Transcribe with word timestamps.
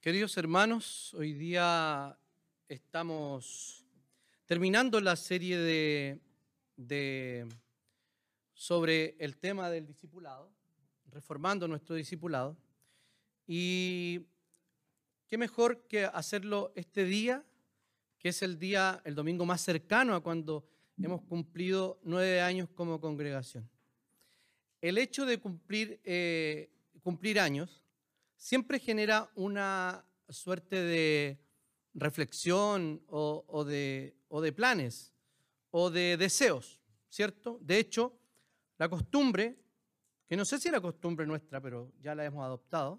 Queridos 0.00 0.34
hermanos, 0.38 1.12
hoy 1.12 1.34
día 1.34 2.18
estamos 2.70 3.84
terminando 4.46 4.98
la 4.98 5.14
serie 5.14 5.58
de, 5.58 6.18
de, 6.74 7.46
sobre 8.54 9.14
el 9.18 9.36
tema 9.36 9.68
del 9.68 9.86
discipulado, 9.86 10.50
reformando 11.10 11.68
nuestro 11.68 11.96
discipulado. 11.96 12.56
Y 13.46 14.22
qué 15.28 15.36
mejor 15.36 15.86
que 15.86 16.06
hacerlo 16.06 16.72
este 16.76 17.04
día, 17.04 17.44
que 18.18 18.30
es 18.30 18.40
el 18.40 18.58
día, 18.58 19.02
el 19.04 19.14
domingo 19.14 19.44
más 19.44 19.60
cercano 19.60 20.14
a 20.14 20.22
cuando 20.22 20.66
hemos 20.96 21.20
cumplido 21.24 22.00
nueve 22.04 22.40
años 22.40 22.70
como 22.70 23.02
congregación. 23.02 23.68
El 24.80 24.96
hecho 24.96 25.26
de 25.26 25.38
cumplir, 25.38 26.00
eh, 26.04 26.70
cumplir 27.02 27.38
años 27.38 27.79
siempre 28.40 28.78
genera 28.78 29.30
una 29.34 30.02
suerte 30.30 30.76
de 30.76 31.38
reflexión 31.92 33.02
o, 33.06 33.64
de, 33.64 34.14
planes 34.56 35.12
o 35.70 35.90
de 35.90 36.16
deseos, 36.16 36.80
¿cierto? 37.10 37.58
De 37.60 37.78
hecho, 37.78 38.18
la 38.78 38.88
costumbre, 38.88 39.58
que 40.26 40.38
no 40.38 40.46
sé 40.46 40.58
si 40.58 40.68
era 40.68 40.80
costumbre 40.80 41.26
nuestra, 41.26 41.60
pero 41.60 41.92
ya 42.00 42.14
la 42.14 42.24
hemos 42.24 42.42
adoptado, 42.42 42.98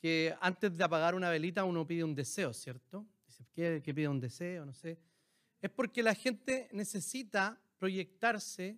que 0.00 0.34
antes 0.40 0.76
de 0.76 0.82
apagar 0.82 1.14
una 1.14 1.30
velita 1.30 1.62
uno 1.62 1.86
pide 1.86 2.02
un 2.02 2.16
deseo, 2.16 2.52
¿cierto? 2.52 3.06
Dice, 3.26 3.46
¿qué, 3.54 3.80
qué 3.84 3.94
pide 3.94 4.08
un 4.08 4.20
deseo? 4.20 4.66
No 4.66 4.74
sé. 4.74 4.98
Es 5.62 5.70
porque 5.70 6.02
la 6.02 6.16
gente 6.16 6.68
necesita 6.72 7.60
proyectarse 7.78 8.76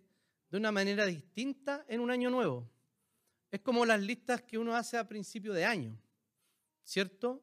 de 0.51 0.59
una 0.59 0.73
manera 0.73 1.06
distinta 1.06 1.86
en 1.89 2.01
un 2.01 2.11
año 2.11 2.28
nuevo. 2.28 2.69
Es 3.51 3.61
como 3.61 3.84
las 3.84 4.01
listas 4.01 4.43
que 4.43 4.59
uno 4.59 4.75
hace 4.75 4.97
a 4.97 5.09
principio 5.09 5.53
de 5.53 5.65
año, 5.65 5.98
¿cierto? 6.84 7.43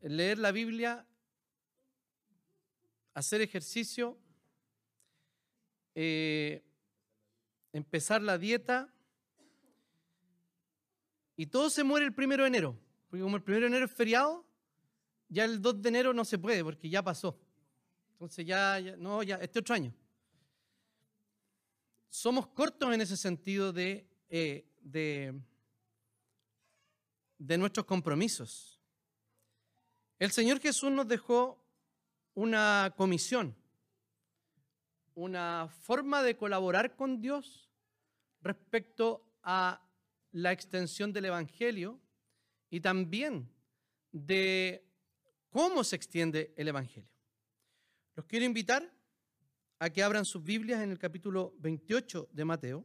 Leer 0.00 0.38
la 0.38 0.52
Biblia, 0.52 1.04
hacer 3.14 3.40
ejercicio, 3.40 4.16
eh, 5.94 6.62
empezar 7.72 8.22
la 8.22 8.38
dieta, 8.38 8.92
y 11.36 11.46
todo 11.46 11.70
se 11.70 11.84
muere 11.84 12.04
el 12.04 12.14
primero 12.14 12.42
de 12.42 12.48
enero, 12.48 12.76
porque 13.08 13.22
como 13.22 13.36
el 13.36 13.42
primero 13.42 13.64
de 13.64 13.68
enero 13.68 13.86
es 13.86 13.92
feriado, 13.92 14.44
ya 15.28 15.44
el 15.44 15.60
2 15.60 15.82
de 15.82 15.88
enero 15.88 16.12
no 16.12 16.24
se 16.24 16.38
puede, 16.38 16.64
porque 16.64 16.88
ya 16.88 17.02
pasó. 17.02 17.38
Entonces 18.12 18.44
ya, 18.44 18.80
no, 18.98 19.22
ya, 19.22 19.36
este 19.36 19.60
otro 19.60 19.74
año. 19.74 19.94
Somos 22.08 22.48
cortos 22.48 22.92
en 22.92 23.00
ese 23.00 23.16
sentido 23.16 23.72
de 23.72 24.08
eh, 24.28 24.67
de, 24.80 25.34
de 27.38 27.58
nuestros 27.58 27.86
compromisos. 27.86 28.80
El 30.18 30.30
Señor 30.30 30.60
Jesús 30.60 30.90
nos 30.90 31.06
dejó 31.06 31.64
una 32.34 32.94
comisión, 32.96 33.56
una 35.14 35.68
forma 35.82 36.22
de 36.22 36.36
colaborar 36.36 36.96
con 36.96 37.20
Dios 37.20 37.68
respecto 38.40 39.24
a 39.42 39.84
la 40.32 40.52
extensión 40.52 41.12
del 41.12 41.26
Evangelio 41.26 42.00
y 42.70 42.80
también 42.80 43.50
de 44.12 44.84
cómo 45.50 45.84
se 45.84 45.96
extiende 45.96 46.52
el 46.56 46.68
Evangelio. 46.68 47.10
Los 48.14 48.26
quiero 48.26 48.44
invitar 48.44 48.92
a 49.78 49.90
que 49.90 50.02
abran 50.02 50.24
sus 50.24 50.42
Biblias 50.42 50.82
en 50.82 50.90
el 50.90 50.98
capítulo 50.98 51.54
28 51.58 52.28
de 52.32 52.44
Mateo. 52.44 52.84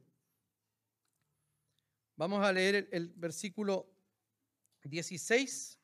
Vamos 2.23 2.41
a 2.45 2.53
leer 2.53 2.87
el, 2.93 3.09
versículo 3.17 3.85
16 4.85 5.77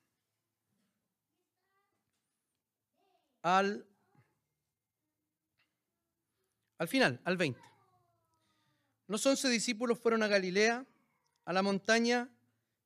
al, 3.41 3.85
al 6.77 6.87
final, 6.87 7.19
al 7.25 7.35
20. 7.35 7.59
Los 9.07 9.25
once 9.25 9.49
discípulos 9.49 9.99
fueron 9.99 10.23
a 10.23 10.29
Galilea, 10.29 10.85
a 11.43 11.51
la 11.51 11.61
montaña 11.61 12.29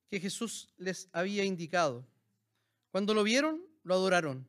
que 0.09 0.19
Jesús 0.19 0.73
les 0.77 1.07
había 1.11 1.43
indicado. 1.43 2.07
Cuando 2.89 3.13
lo 3.13 3.21
vieron, 3.21 3.63
lo 3.83 3.93
adoraron, 3.93 4.47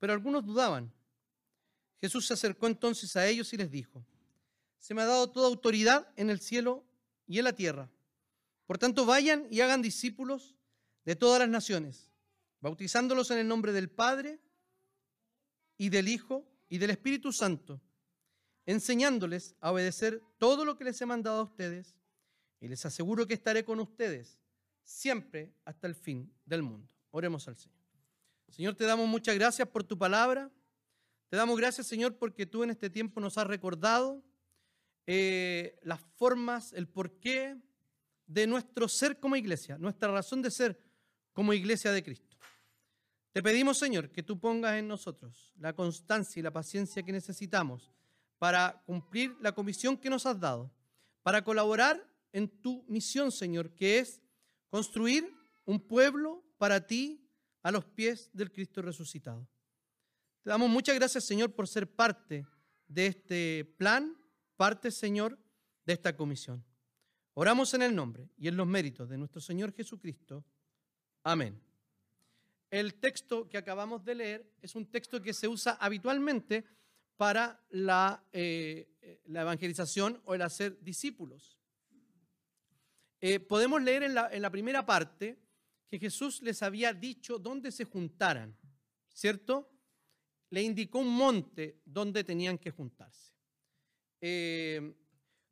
pero 0.00 0.14
algunos 0.14 0.44
dudaban. 0.44 0.92
Jesús 2.00 2.26
se 2.26 2.34
acercó 2.34 2.66
entonces 2.66 3.14
a 3.14 3.24
ellos 3.28 3.52
y 3.52 3.56
les 3.56 3.70
dijo, 3.70 4.04
se 4.80 4.94
me 4.94 5.02
ha 5.02 5.06
dado 5.06 5.30
toda 5.30 5.46
autoridad 5.46 6.12
en 6.16 6.28
el 6.28 6.40
cielo 6.40 6.84
y 7.28 7.38
en 7.38 7.44
la 7.44 7.52
tierra. 7.52 7.88
Por 8.66 8.78
tanto, 8.78 9.06
vayan 9.06 9.46
y 9.50 9.60
hagan 9.60 9.82
discípulos 9.82 10.56
de 11.04 11.16
todas 11.16 11.38
las 11.38 11.48
naciones, 11.48 12.10
bautizándolos 12.60 13.30
en 13.30 13.38
el 13.38 13.48
nombre 13.48 13.72
del 13.72 13.88
Padre 13.88 14.40
y 15.76 15.88
del 15.88 16.08
Hijo 16.08 16.44
y 16.68 16.78
del 16.78 16.90
Espíritu 16.90 17.32
Santo, 17.32 17.80
enseñándoles 18.66 19.54
a 19.60 19.70
obedecer 19.70 20.20
todo 20.38 20.64
lo 20.64 20.76
que 20.76 20.84
les 20.84 21.00
he 21.00 21.06
mandado 21.06 21.40
a 21.40 21.44
ustedes, 21.44 21.96
y 22.58 22.68
les 22.68 22.84
aseguro 22.84 23.26
que 23.26 23.34
estaré 23.34 23.64
con 23.64 23.78
ustedes 23.78 24.40
siempre 24.82 25.54
hasta 25.64 25.86
el 25.86 25.94
fin 25.94 26.32
del 26.44 26.62
mundo. 26.62 26.88
Oremos 27.10 27.46
al 27.46 27.56
Señor. 27.56 27.76
Señor, 28.48 28.74
te 28.74 28.84
damos 28.84 29.06
muchas 29.08 29.34
gracias 29.34 29.68
por 29.68 29.84
tu 29.84 29.98
palabra. 29.98 30.50
Te 31.28 31.36
damos 31.36 31.56
gracias, 31.56 31.86
Señor, 31.86 32.16
porque 32.16 32.46
tú 32.46 32.62
en 32.62 32.70
este 32.70 32.88
tiempo 32.88 33.20
nos 33.20 33.36
has 33.36 33.46
recordado 33.46 34.24
eh, 35.06 35.78
las 35.82 36.00
formas, 36.16 36.72
el 36.72 36.88
porqué 36.88 37.56
de 38.26 38.46
nuestro 38.46 38.88
ser 38.88 39.18
como 39.18 39.36
iglesia, 39.36 39.78
nuestra 39.78 40.10
razón 40.10 40.42
de 40.42 40.50
ser 40.50 40.80
como 41.32 41.52
iglesia 41.52 41.92
de 41.92 42.02
Cristo. 42.02 42.36
Te 43.32 43.42
pedimos, 43.42 43.78
Señor, 43.78 44.10
que 44.10 44.22
tú 44.22 44.40
pongas 44.40 44.76
en 44.76 44.88
nosotros 44.88 45.52
la 45.58 45.74
constancia 45.74 46.40
y 46.40 46.42
la 46.42 46.52
paciencia 46.52 47.02
que 47.02 47.12
necesitamos 47.12 47.92
para 48.38 48.82
cumplir 48.86 49.36
la 49.40 49.52
comisión 49.52 49.96
que 49.96 50.10
nos 50.10 50.26
has 50.26 50.40
dado, 50.40 50.72
para 51.22 51.44
colaborar 51.44 52.02
en 52.32 52.48
tu 52.48 52.84
misión, 52.88 53.30
Señor, 53.30 53.74
que 53.74 53.98
es 53.98 54.22
construir 54.68 55.30
un 55.64 55.80
pueblo 55.80 56.44
para 56.58 56.86
ti 56.86 57.28
a 57.62 57.70
los 57.70 57.84
pies 57.84 58.30
del 58.32 58.50
Cristo 58.50 58.80
resucitado. 58.82 59.48
Te 60.42 60.50
damos 60.50 60.70
muchas 60.70 60.94
gracias, 60.94 61.24
Señor, 61.24 61.52
por 61.54 61.66
ser 61.66 61.94
parte 61.94 62.46
de 62.86 63.06
este 63.06 63.64
plan, 63.76 64.16
parte, 64.56 64.90
Señor, 64.90 65.38
de 65.84 65.92
esta 65.92 66.16
comisión. 66.16 66.64
Oramos 67.38 67.74
en 67.74 67.82
el 67.82 67.94
nombre 67.94 68.30
y 68.38 68.48
en 68.48 68.56
los 68.56 68.66
méritos 68.66 69.10
de 69.10 69.18
nuestro 69.18 69.42
Señor 69.42 69.70
Jesucristo. 69.74 70.42
Amén. 71.22 71.60
El 72.70 72.94
texto 72.94 73.46
que 73.46 73.58
acabamos 73.58 74.02
de 74.06 74.14
leer 74.14 74.54
es 74.62 74.74
un 74.74 74.86
texto 74.86 75.20
que 75.20 75.34
se 75.34 75.46
usa 75.46 75.72
habitualmente 75.72 76.64
para 77.18 77.62
la, 77.68 78.24
eh, 78.32 79.20
la 79.26 79.42
evangelización 79.42 80.18
o 80.24 80.34
el 80.34 80.40
hacer 80.40 80.82
discípulos. 80.82 81.58
Eh, 83.20 83.38
podemos 83.38 83.82
leer 83.82 84.04
en 84.04 84.14
la, 84.14 84.50
primera 84.50 84.86
parte 84.86 85.38
que 85.90 85.98
Jesús 85.98 86.40
les 86.40 86.62
había 86.62 86.94
dicho 86.94 87.38
dónde 87.38 87.70
se 87.70 87.84
juntaran, 87.84 88.56
¿cierto? 89.12 89.70
Le 90.48 90.62
indicó 90.62 91.00
un 91.00 91.14
monte 91.14 91.82
donde 91.84 92.24
tenían 92.24 92.56
que 92.56 92.70
juntarse. 92.70 93.34
Eh, 94.22 94.94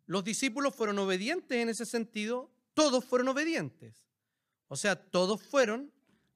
los 0.06 0.24
discípulos 0.24 0.74
fueron 0.74 0.98
obedientes 0.98 1.56
en 1.56 1.68
ese 1.68 1.86
sentido, 1.86 2.50
todos 2.74 3.04
fueron 3.04 3.28
obedientes. 3.28 4.04
O 4.68 4.76
sea, 4.76 4.96
todos 4.96 5.42
fueron 5.42 5.92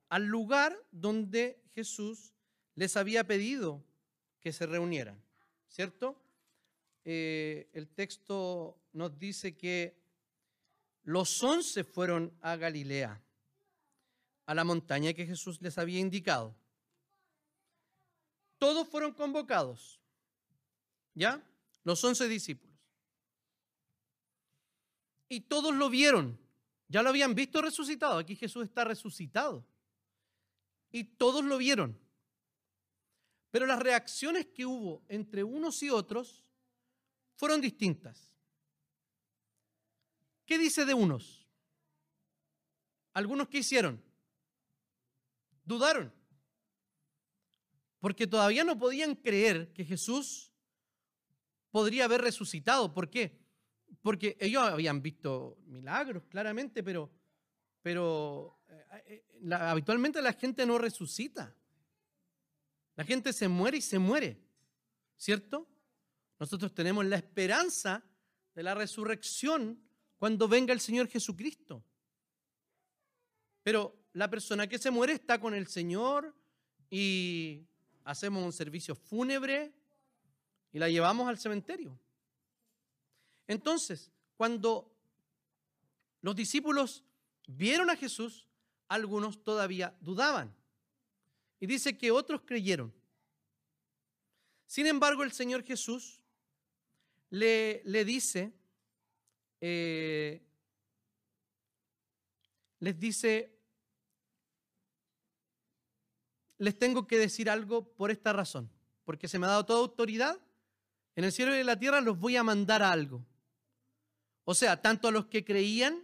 al 0.09 0.27
lugar 0.27 0.79
donde 0.91 1.63
Jesús 1.75 2.33
les 2.75 2.97
había 2.97 3.25
pedido 3.25 3.85
que 4.41 4.53
se 4.53 4.67
reunieran, 4.67 5.21
¿cierto? 5.69 6.21
Eh, 7.05 7.69
el 7.73 7.89
texto 7.89 8.79
nos 8.93 9.19
dice 9.19 9.57
que 9.57 9.99
los 11.03 11.43
once 11.43 11.85
fueron 11.85 12.37
a 12.41 12.57
Galilea, 12.57 13.21
a 14.47 14.55
la 14.55 14.65
montaña 14.65 15.13
que 15.13 15.27
Jesús 15.27 15.61
les 15.61 15.79
había 15.79 15.99
indicado. 15.99 16.55
Todos 18.59 18.89
fueron 18.89 19.13
convocados, 19.13 20.01
¿ya? 21.15 21.43
Los 21.85 22.03
once 22.05 22.29
discípulos. 22.29 22.68
Y 25.29 25.41
todos 25.43 25.75
lo 25.75 25.91
vieron. 25.91 26.39
Ya 26.89 27.03
lo 27.03 27.11
habían 27.11 27.35
visto 27.35 27.61
resucitado. 27.61 28.19
Aquí 28.19 28.35
Jesús 28.35 28.65
está 28.65 28.85
resucitado. 28.85 29.67
Y 30.91 31.05
todos 31.05 31.45
lo 31.45 31.59
vieron. 31.59 31.99
Pero 33.51 33.67
las 33.67 33.79
reacciones 33.79 34.47
que 34.47 34.67
hubo 34.67 35.05
entre 35.09 35.45
unos 35.45 35.83
y 35.83 35.91
otros 35.91 36.45
fueron 37.35 37.61
distintas. 37.61 38.33
¿Qué 40.45 40.59
dice 40.59 40.85
de 40.85 40.95
unos? 40.95 41.47
Algunos 43.13 43.49
que 43.49 43.59
hicieron? 43.59 44.03
Dudaron. 45.65 46.13
Porque 48.01 48.27
todavía 48.27 48.65
no 48.65 48.79
podían 48.79 49.15
creer 49.15 49.73
que 49.73 49.85
Jesús 49.85 50.53
podría 51.71 52.05
haber 52.05 52.23
resucitado. 52.23 52.95
¿Por 52.95 53.11
qué? 53.11 53.39
Porque 54.03 54.37
ellos 54.41 54.63
habían 54.63 55.03
visto 55.03 55.59
milagros, 55.67 56.25
claramente, 56.29 56.83
pero, 56.83 57.11
pero 57.83 58.61
eh, 58.69 59.25
eh, 59.41 59.55
habitualmente 59.55 60.23
la 60.23 60.33
gente 60.33 60.65
no 60.67 60.79
resucita. 60.79 61.55
La 62.97 63.05
gente 63.05 63.33
se 63.33 63.49
muere 63.49 63.79
y 63.79 63.83
se 63.83 63.99
muere, 63.99 64.41
¿cierto? 65.17 65.69
Nosotros 66.39 66.75
tenemos 66.75 67.05
la 67.07 67.17
esperanza 67.17 68.05
de 68.55 68.63
la 68.63 68.75
resurrección 68.75 69.81
cuando 70.19 70.49
venga 70.49 70.73
el 70.73 70.81
Señor 70.81 71.09
Jesucristo. 71.09 71.85
Pero 73.63 74.09
la 74.15 74.29
persona 74.29 74.67
que 74.67 74.79
se 74.79 74.91
muere 74.91 75.13
está 75.13 75.41
con 75.41 75.55
el 75.55 75.69
Señor 75.69 76.35
y 76.91 77.69
hacemos 78.05 78.45
un 78.45 78.53
servicio 78.53 78.95
fúnebre 78.95 79.73
y 80.73 80.79
la 80.79 80.89
llevamos 80.89 81.29
al 81.29 81.39
cementerio. 81.39 81.99
Entonces, 83.49 84.13
cuando 84.37 84.95
los 86.21 86.37
discípulos 86.37 87.03
vieron 87.47 87.91
a 87.91 87.97
Jesús, 87.97 88.47
algunos 88.87 89.43
todavía 89.43 89.97
dudaban. 90.01 90.55
Y 91.59 91.67
dice 91.67 91.97
que 91.99 92.11
otros 92.11 92.43
creyeron. 92.45 92.95
Sin 94.67 94.87
embargo, 94.87 95.25
el 95.25 95.33
Señor 95.33 95.65
Jesús 95.65 96.21
le, 97.31 97.83
dice, 98.05 98.53
eh, 99.61 100.43
les 102.79 103.01
dice, 103.01 103.59
les 106.59 106.79
tengo 106.79 107.07
que 107.07 107.17
decir 107.17 107.49
algo 107.49 107.95
por 107.95 108.11
esta 108.11 108.33
razón, 108.35 108.71
porque 109.05 109.27
se 109.27 109.39
me 109.39 109.47
ha 109.47 109.51
dado 109.51 109.65
toda 109.67 109.81
autoridad, 109.81 110.39
en 111.17 111.25
el 111.25 111.33
cielo 111.33 111.57
y 111.57 111.61
en 111.61 111.67
la 111.67 111.79
tierra 111.79 112.01
los 112.01 112.19
voy 112.19 112.37
a 112.37 112.45
mandar 112.45 112.83
a 112.83 112.93
algo. 112.93 113.25
O 114.51 114.55
sea, 114.55 114.81
tanto 114.81 115.09
a 115.09 115.11
los 115.11 115.27
que 115.27 115.45
creían 115.45 116.03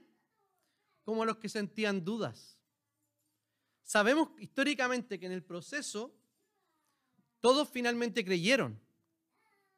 como 1.02 1.23
a 1.23 1.26
los 1.26 1.38
que 1.38 1.49
sentían 1.49 2.05
dudas. 2.05 2.58
Sabemos 3.82 4.38
históricamente 4.38 5.19
que 5.19 5.25
en 5.25 5.32
el 5.32 5.43
proceso 5.43 6.14
todos 7.41 7.70
finalmente 7.70 8.23
creyeron, 8.23 8.79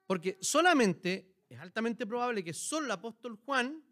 porque 0.04 0.36
solamente 0.40 1.32
es 1.48 1.60
altamente 1.60 2.08
probable 2.08 2.42
que 2.42 2.52
solo 2.52 2.86
el 2.86 2.90
apóstol 2.90 3.36
Juan 3.44 3.84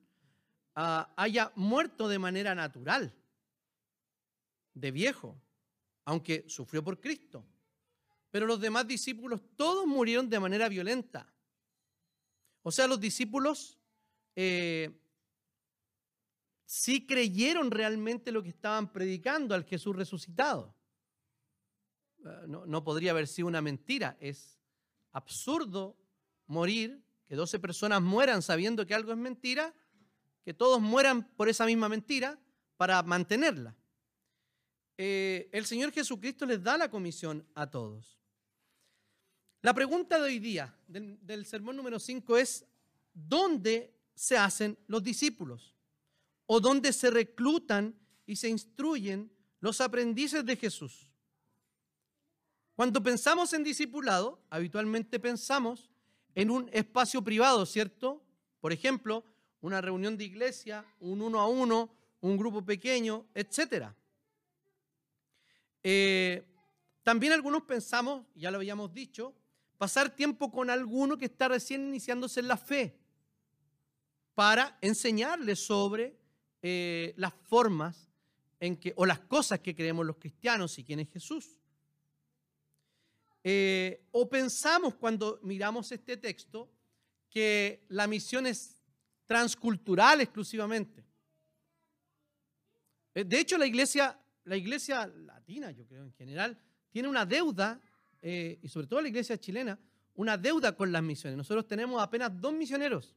ah, 0.75 1.15
haya 1.17 1.53
muerto 1.55 2.09
de 2.09 2.19
manera 2.19 2.53
natural, 2.57 3.15
de 4.73 4.91
viejo, 4.91 5.41
aunque 6.05 6.47
sufrió 6.49 6.83
por 6.83 7.01
Cristo. 7.01 7.47
Pero 8.33 8.45
los 8.45 8.61
demás 8.61 8.89
discípulos 8.89 9.41
todos 9.55 9.87
murieron 9.87 10.29
de 10.29 10.41
manera 10.41 10.69
violenta. 10.69 11.33
O 12.63 12.73
sea, 12.73 12.89
los 12.89 12.99
discípulos 12.99 13.79
eh, 14.37 14.91
sí 16.75 17.07
creyeron 17.07 17.71
realmente 17.71 18.33
lo 18.33 18.43
que 18.43 18.49
estaban 18.49 18.93
predicando 18.93 19.55
al 19.55 19.65
Jesús 19.65 19.95
resucitado. 19.95 20.75
Eh, 22.25 22.47
no, 22.47 22.85
podría 22.85 23.13
haber 23.13 23.29
sido 23.29 23.49
una 23.49 23.63
mentira. 23.63 24.17
Es 24.21 24.59
absurdo 25.13 25.97
morir, 26.47 27.03
que 27.27 27.37
12 27.37 27.59
personas 27.59 28.03
mueran 28.03 28.43
sabiendo 28.43 28.87
que 28.87 28.95
algo 28.95 29.13
es 29.13 29.19
mentira, 29.19 29.73
que 30.45 30.53
todos 30.53 30.81
mueran 30.81 31.27
por 31.37 31.49
esa 31.49 31.65
misma 31.65 31.89
mentira 31.89 32.39
para 32.77 33.03
mantenerla. 33.03 33.77
Eh, 34.99 35.49
el 35.53 35.65
Señor 35.65 35.93
Jesucristo 35.93 36.45
les 36.45 36.63
da 36.63 36.77
la 36.77 36.91
comisión 36.91 37.47
a 37.55 37.71
todos. 37.71 38.21
La 39.63 39.73
pregunta 39.73 40.19
de 40.19 40.25
hoy 40.25 40.39
día, 40.39 40.77
del, 40.87 41.19
del 41.25 41.47
sermón 41.47 41.77
número 41.77 41.99
5, 41.99 42.37
es, 42.37 42.67
¿dónde 43.15 43.94
se 44.15 44.37
hacen 44.37 44.79
los 44.87 45.03
discípulos 45.03 45.75
o 46.47 46.61
donde 46.61 46.93
se 46.93 47.11
reclutan 47.11 47.95
y 48.27 48.37
se 48.37 48.49
instruyen 48.49 49.31
los 49.61 49.81
aprendices 49.81 50.45
de 50.45 50.57
Jesús. 50.57 51.11
Cuando 52.75 53.03
pensamos 53.03 53.53
en 53.53 53.65
discipulado, 53.65 54.43
habitualmente 54.51 55.19
pensamos 55.21 55.91
en 56.35 56.51
un 56.51 56.69
espacio 56.73 57.23
privado, 57.23 57.65
¿cierto? 57.65 58.23
Por 58.61 58.73
ejemplo, 58.73 59.25
una 59.61 59.81
reunión 59.81 60.17
de 60.17 60.25
iglesia, 60.25 60.85
un 61.01 61.23
uno 61.23 61.41
a 61.41 61.49
uno, 61.49 61.95
un 62.21 62.37
grupo 62.37 62.65
pequeño, 62.65 63.27
etc. 63.35 63.87
Eh, 65.83 66.45
también 67.03 67.33
algunos 67.33 67.63
pensamos, 67.63 68.27
ya 68.35 68.51
lo 68.51 68.57
habíamos 68.57 68.93
dicho, 68.93 69.35
pasar 69.79 70.11
tiempo 70.15 70.51
con 70.51 70.71
alguno 70.71 71.17
que 71.17 71.27
está 71.27 71.49
recién 71.49 71.89
iniciándose 71.89 72.41
en 72.41 72.49
la 72.49 72.57
fe 72.57 73.04
para 74.35 74.77
enseñarles 74.81 75.65
sobre 75.65 76.17
eh, 76.63 77.15
las 77.17 77.33
formas 77.35 78.11
en 78.59 78.77
que, 78.77 78.93
o 78.97 79.07
las 79.07 79.21
cosas 79.21 79.61
que 79.61 79.75
creemos 79.75 80.05
los 80.05 80.17
cristianos 80.17 80.79
y 80.79 80.85
quién 80.85 81.01
es 81.01 81.11
Jesús. 81.11 81.61
Eh, 83.43 84.07
o 84.11 84.29
pensamos 84.29 84.95
cuando 84.95 85.39
miramos 85.43 85.93
este 85.93 86.17
texto 86.17 86.71
que 87.29 87.85
la 87.89 88.07
misión 88.07 88.47
es 88.47 88.83
transcultural 89.27 90.21
exclusivamente. 90.21 91.05
Eh, 93.15 93.25
de 93.25 93.39
hecho, 93.39 93.59
la 93.59 93.67
iglesia, 93.67 94.19
la 94.45 94.57
iglesia 94.57 95.07
latina, 95.07 95.71
yo 95.71 95.87
creo 95.87 96.05
en 96.05 96.13
general, 96.13 96.59
tiene 96.91 97.09
una 97.09 97.27
deuda, 97.27 97.81
y 98.23 98.67
sobre 98.69 98.87
todo 98.87 99.03
la 99.03 99.09
iglesia 99.09 99.37
chilena, 99.37 99.79
una 100.15 100.39
deuda 100.39 100.75
con 100.75 100.91
las 100.91 101.03
misiones. 101.03 101.37
Nosotros 101.37 101.67
tenemos 101.67 102.03
apenas 102.03 102.31
dos 102.41 102.55
misioneros 102.55 103.15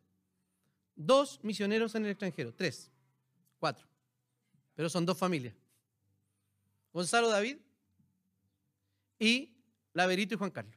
dos 0.98 1.40
misioneros 1.44 1.96
en 1.96 2.04
el 2.06 2.12
extranjero, 2.12 2.54
tres, 2.54 2.92
cuatro, 3.60 3.88
pero 4.74 4.90
son 4.90 5.06
dos 5.06 5.18
familias. 5.18 5.56
Gonzalo 6.92 7.30
David 7.30 7.58
y 9.20 9.56
Laverito 9.94 10.34
y 10.34 10.38
Juan 10.38 10.52
Carlos. 10.52 10.76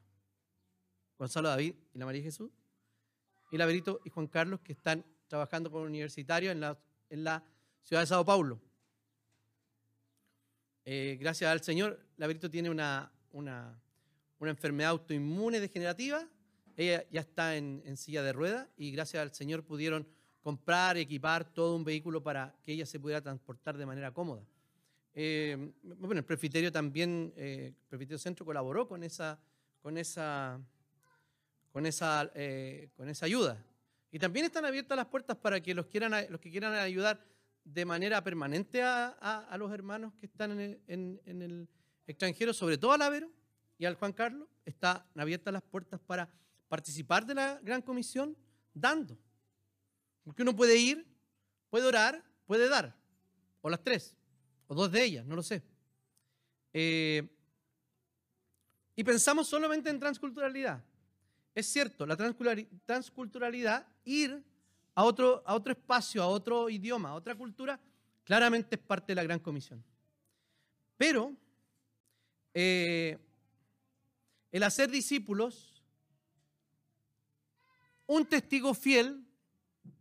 Gonzalo 1.18 1.48
David 1.48 1.74
y 1.92 1.98
la 1.98 2.04
María 2.04 2.22
Jesús 2.22 2.50
y 3.50 3.56
Laverito 3.56 4.00
y 4.04 4.10
Juan 4.10 4.26
Carlos 4.26 4.60
que 4.60 4.72
están 4.72 5.04
trabajando 5.26 5.70
como 5.70 5.84
universitarios 5.84 6.52
en 6.52 6.60
la, 6.60 6.78
en 7.08 7.24
la 7.24 7.42
ciudad 7.82 8.02
de 8.02 8.06
Sao 8.06 8.24
Paulo. 8.24 8.60
Eh, 10.84 11.18
gracias 11.20 11.50
al 11.50 11.62
Señor, 11.62 12.00
Laverito 12.16 12.50
tiene 12.50 12.70
una, 12.70 13.12
una, 13.32 13.80
una 14.38 14.50
enfermedad 14.50 14.90
autoinmune 14.90 15.60
degenerativa 15.60 16.26
ella 16.80 17.04
ya 17.10 17.20
está 17.20 17.56
en, 17.56 17.96
silla 17.96 18.22
de 18.22 18.32
ruedas 18.32 18.66
y 18.76 18.90
gracias 18.90 19.22
al 19.22 19.34
Señor 19.34 19.62
pudieron 19.62 20.06
comprar, 20.40 20.96
equipar 20.96 21.44
todo 21.44 21.76
un 21.76 21.84
vehículo 21.84 22.22
para 22.22 22.56
que 22.62 22.72
ella 22.72 22.86
se 22.86 22.98
pudiera 22.98 23.20
transportar 23.20 23.76
de 23.76 23.84
manera 23.84 24.12
cómoda. 24.12 24.42
Eh, 25.12 25.72
bueno, 25.82 26.20
el 26.20 26.24
Presbiterio 26.24 26.72
también, 26.72 27.34
eh, 27.36 27.74
el 27.76 27.88
Presbiterio 27.88 28.18
Centro 28.18 28.46
colaboró 28.46 28.88
con 28.88 29.02
esa, 29.02 29.38
con 29.82 29.98
esa, 29.98 30.58
con 31.70 31.84
esa, 31.84 32.30
eh, 32.34 32.88
con 32.96 33.10
esa 33.10 33.26
ayuda. 33.26 33.62
Y 34.10 34.18
también 34.18 34.46
están 34.46 34.64
abiertas 34.64 34.96
las 34.96 35.06
puertas 35.06 35.36
para 35.36 35.60
que 35.60 35.74
los, 35.74 35.86
quieran, 35.86 36.12
los 36.30 36.40
que 36.40 36.50
quieran 36.50 36.72
ayudar 36.72 37.22
de 37.62 37.84
manera 37.84 38.24
permanente 38.24 38.82
a, 38.82 39.54
los 39.58 39.70
hermanos 39.70 40.14
que 40.18 40.26
están 40.26 40.52
en 40.52 40.80
el, 40.86 41.20
en 41.26 41.42
el 41.42 41.68
extranjero, 42.06 42.54
sobre 42.54 42.78
todo 42.78 42.92
al 42.92 43.02
Avero 43.02 43.30
y 43.76 43.84
al 43.84 43.96
Juan 43.96 44.14
Carlos, 44.14 44.48
están 44.64 45.04
abiertas 45.14 45.52
las 45.52 45.62
puertas 45.62 46.00
para 46.00 46.28
participar 46.70 47.26
de 47.26 47.34
la 47.34 47.58
gran 47.62 47.82
comisión 47.82 48.36
dando. 48.72 49.18
Porque 50.22 50.42
uno 50.42 50.54
puede 50.54 50.76
ir, 50.76 51.04
puede 51.68 51.84
orar, 51.84 52.24
puede 52.46 52.68
dar. 52.68 52.96
O 53.60 53.68
las 53.68 53.82
tres, 53.82 54.16
o 54.68 54.74
dos 54.74 54.90
de 54.92 55.02
ellas, 55.02 55.26
no 55.26 55.34
lo 55.34 55.42
sé. 55.42 55.62
Eh, 56.72 57.28
y 58.94 59.02
pensamos 59.02 59.48
solamente 59.48 59.90
en 59.90 59.98
transculturalidad. 59.98 60.80
Es 61.56 61.66
cierto, 61.66 62.06
la 62.06 62.16
transculturalidad, 62.16 63.84
ir 64.04 64.40
a 64.94 65.02
otro, 65.02 65.42
a 65.44 65.56
otro 65.56 65.72
espacio, 65.72 66.22
a 66.22 66.28
otro 66.28 66.70
idioma, 66.70 67.08
a 67.08 67.14
otra 67.14 67.34
cultura, 67.34 67.80
claramente 68.22 68.76
es 68.76 68.80
parte 68.80 69.08
de 69.08 69.16
la 69.16 69.24
gran 69.24 69.40
comisión. 69.40 69.82
Pero 70.96 71.34
eh, 72.54 73.18
el 74.52 74.62
hacer 74.62 74.88
discípulos 74.88 75.79
un 78.12 78.26
testigo 78.26 78.74
fiel 78.74 79.24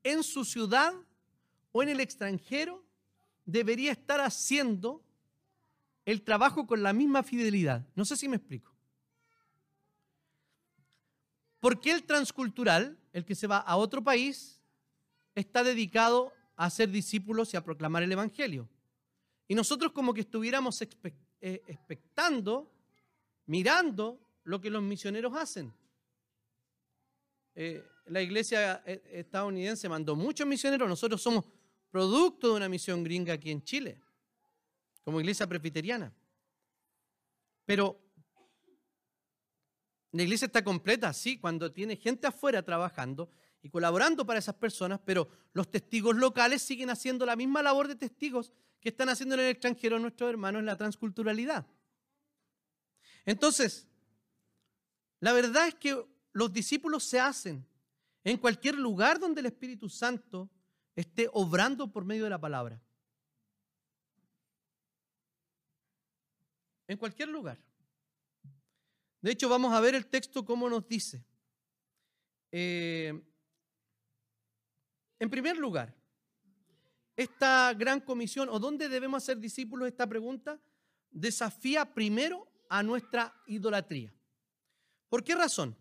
en 0.01 0.23
su 0.23 0.43
ciudad 0.43 0.95
o 1.71 1.83
en 1.83 1.89
el 1.89 1.99
extranjero 1.99 2.83
debería 3.45 3.91
estar 3.91 4.19
haciendo 4.19 5.05
el 6.05 6.23
trabajo 6.23 6.65
con 6.65 6.81
la 6.81 6.91
misma 6.91 7.21
fidelidad. 7.21 7.85
No 7.93 8.05
sé 8.05 8.17
si 8.17 8.27
me 8.27 8.37
explico. 8.37 8.73
¿Por 11.59 11.79
qué 11.79 11.91
el 11.91 12.03
transcultural, 12.03 12.97
el 13.13 13.25
que 13.25 13.35
se 13.35 13.45
va 13.45 13.59
a 13.59 13.75
otro 13.75 14.03
país, 14.03 14.59
está 15.35 15.63
dedicado 15.63 16.33
a 16.55 16.67
ser 16.71 16.89
discípulos 16.89 17.53
y 17.53 17.57
a 17.57 17.63
proclamar 17.63 18.01
el 18.01 18.11
Evangelio? 18.11 18.67
Y 19.47 19.53
nosotros 19.53 19.91
como 19.91 20.15
que 20.15 20.21
estuviéramos 20.21 20.81
eh, 20.81 21.61
expectando, 21.67 22.73
mirando 23.45 24.19
lo 24.45 24.59
que 24.59 24.71
los 24.71 24.81
misioneros 24.81 25.35
hacen. 25.35 25.71
Eh, 27.61 27.85
la 28.05 28.21
iglesia 28.21 28.81
eh, 28.85 29.01
estadounidense 29.11 29.89
mandó 29.89 30.15
muchos 30.15 30.47
misioneros, 30.47 30.87
nosotros 30.87 31.21
somos 31.21 31.43
producto 31.91 32.47
de 32.47 32.53
una 32.53 32.69
misión 32.69 33.03
gringa 33.03 33.33
aquí 33.33 33.51
en 33.51 33.61
Chile. 33.61 34.01
como 35.03 35.19
iglesia 35.19 35.45
presbiteriana. 35.45 36.13
Pero 37.65 37.99
la 40.13 40.23
iglesia 40.23 40.45
está 40.45 40.63
completa, 40.63 41.11
sí, 41.11 41.37
cuando 41.37 41.69
tiene 41.69 41.97
gente 41.97 42.27
afuera 42.27 42.63
trabajando 42.63 43.29
y 43.61 43.69
colaborando 43.69 44.25
para 44.25 44.39
esas 44.39 44.55
personas, 44.55 45.01
pero 45.03 45.27
los 45.51 45.69
testigos 45.69 46.15
locales 46.15 46.61
siguen 46.61 46.89
haciendo 46.89 47.25
la 47.25 47.35
misma 47.35 47.61
labor 47.61 47.89
de 47.89 47.95
testigos 47.95 48.53
que 48.79 48.87
están 48.87 49.09
haciendo 49.09 49.35
en 49.35 49.41
el 49.41 49.47
extranjero 49.47 49.99
nuestros 49.99 50.29
hermanos 50.29 50.61
en 50.61 50.65
la 50.65 50.77
transculturalidad. 50.77 51.67
Entonces, 53.25 53.85
la 55.19 55.33
verdad 55.33 55.67
es 55.67 55.75
que 55.75 56.18
los 56.31 56.51
discípulos 56.51 57.03
se 57.03 57.19
hacen 57.19 57.65
en 58.23 58.37
cualquier 58.37 58.75
lugar 58.75 59.19
donde 59.19 59.41
el 59.41 59.47
Espíritu 59.47 59.89
Santo 59.89 60.49
esté 60.95 61.29
obrando 61.33 61.91
por 61.91 62.05
medio 62.05 62.25
de 62.25 62.29
la 62.29 62.39
palabra. 62.39 62.81
En 66.87 66.97
cualquier 66.97 67.29
lugar. 67.29 67.57
De 69.21 69.31
hecho, 69.31 69.49
vamos 69.49 69.73
a 69.73 69.79
ver 69.79 69.95
el 69.95 70.07
texto 70.07 70.43
como 70.45 70.69
nos 70.69 70.87
dice. 70.87 71.23
Eh, 72.51 73.21
en 75.19 75.29
primer 75.29 75.57
lugar, 75.57 75.93
esta 77.15 77.73
gran 77.73 77.99
comisión, 77.99 78.47
o 78.49 78.59
dónde 78.59 78.87
debemos 78.87 79.23
ser 79.23 79.37
discípulos, 79.39 79.87
esta 79.87 80.07
pregunta, 80.07 80.59
desafía 81.11 81.93
primero 81.93 82.47
a 82.69 82.81
nuestra 82.81 83.35
idolatría. 83.47 84.13
¿Por 85.09 85.23
qué 85.23 85.35
razón? 85.35 85.75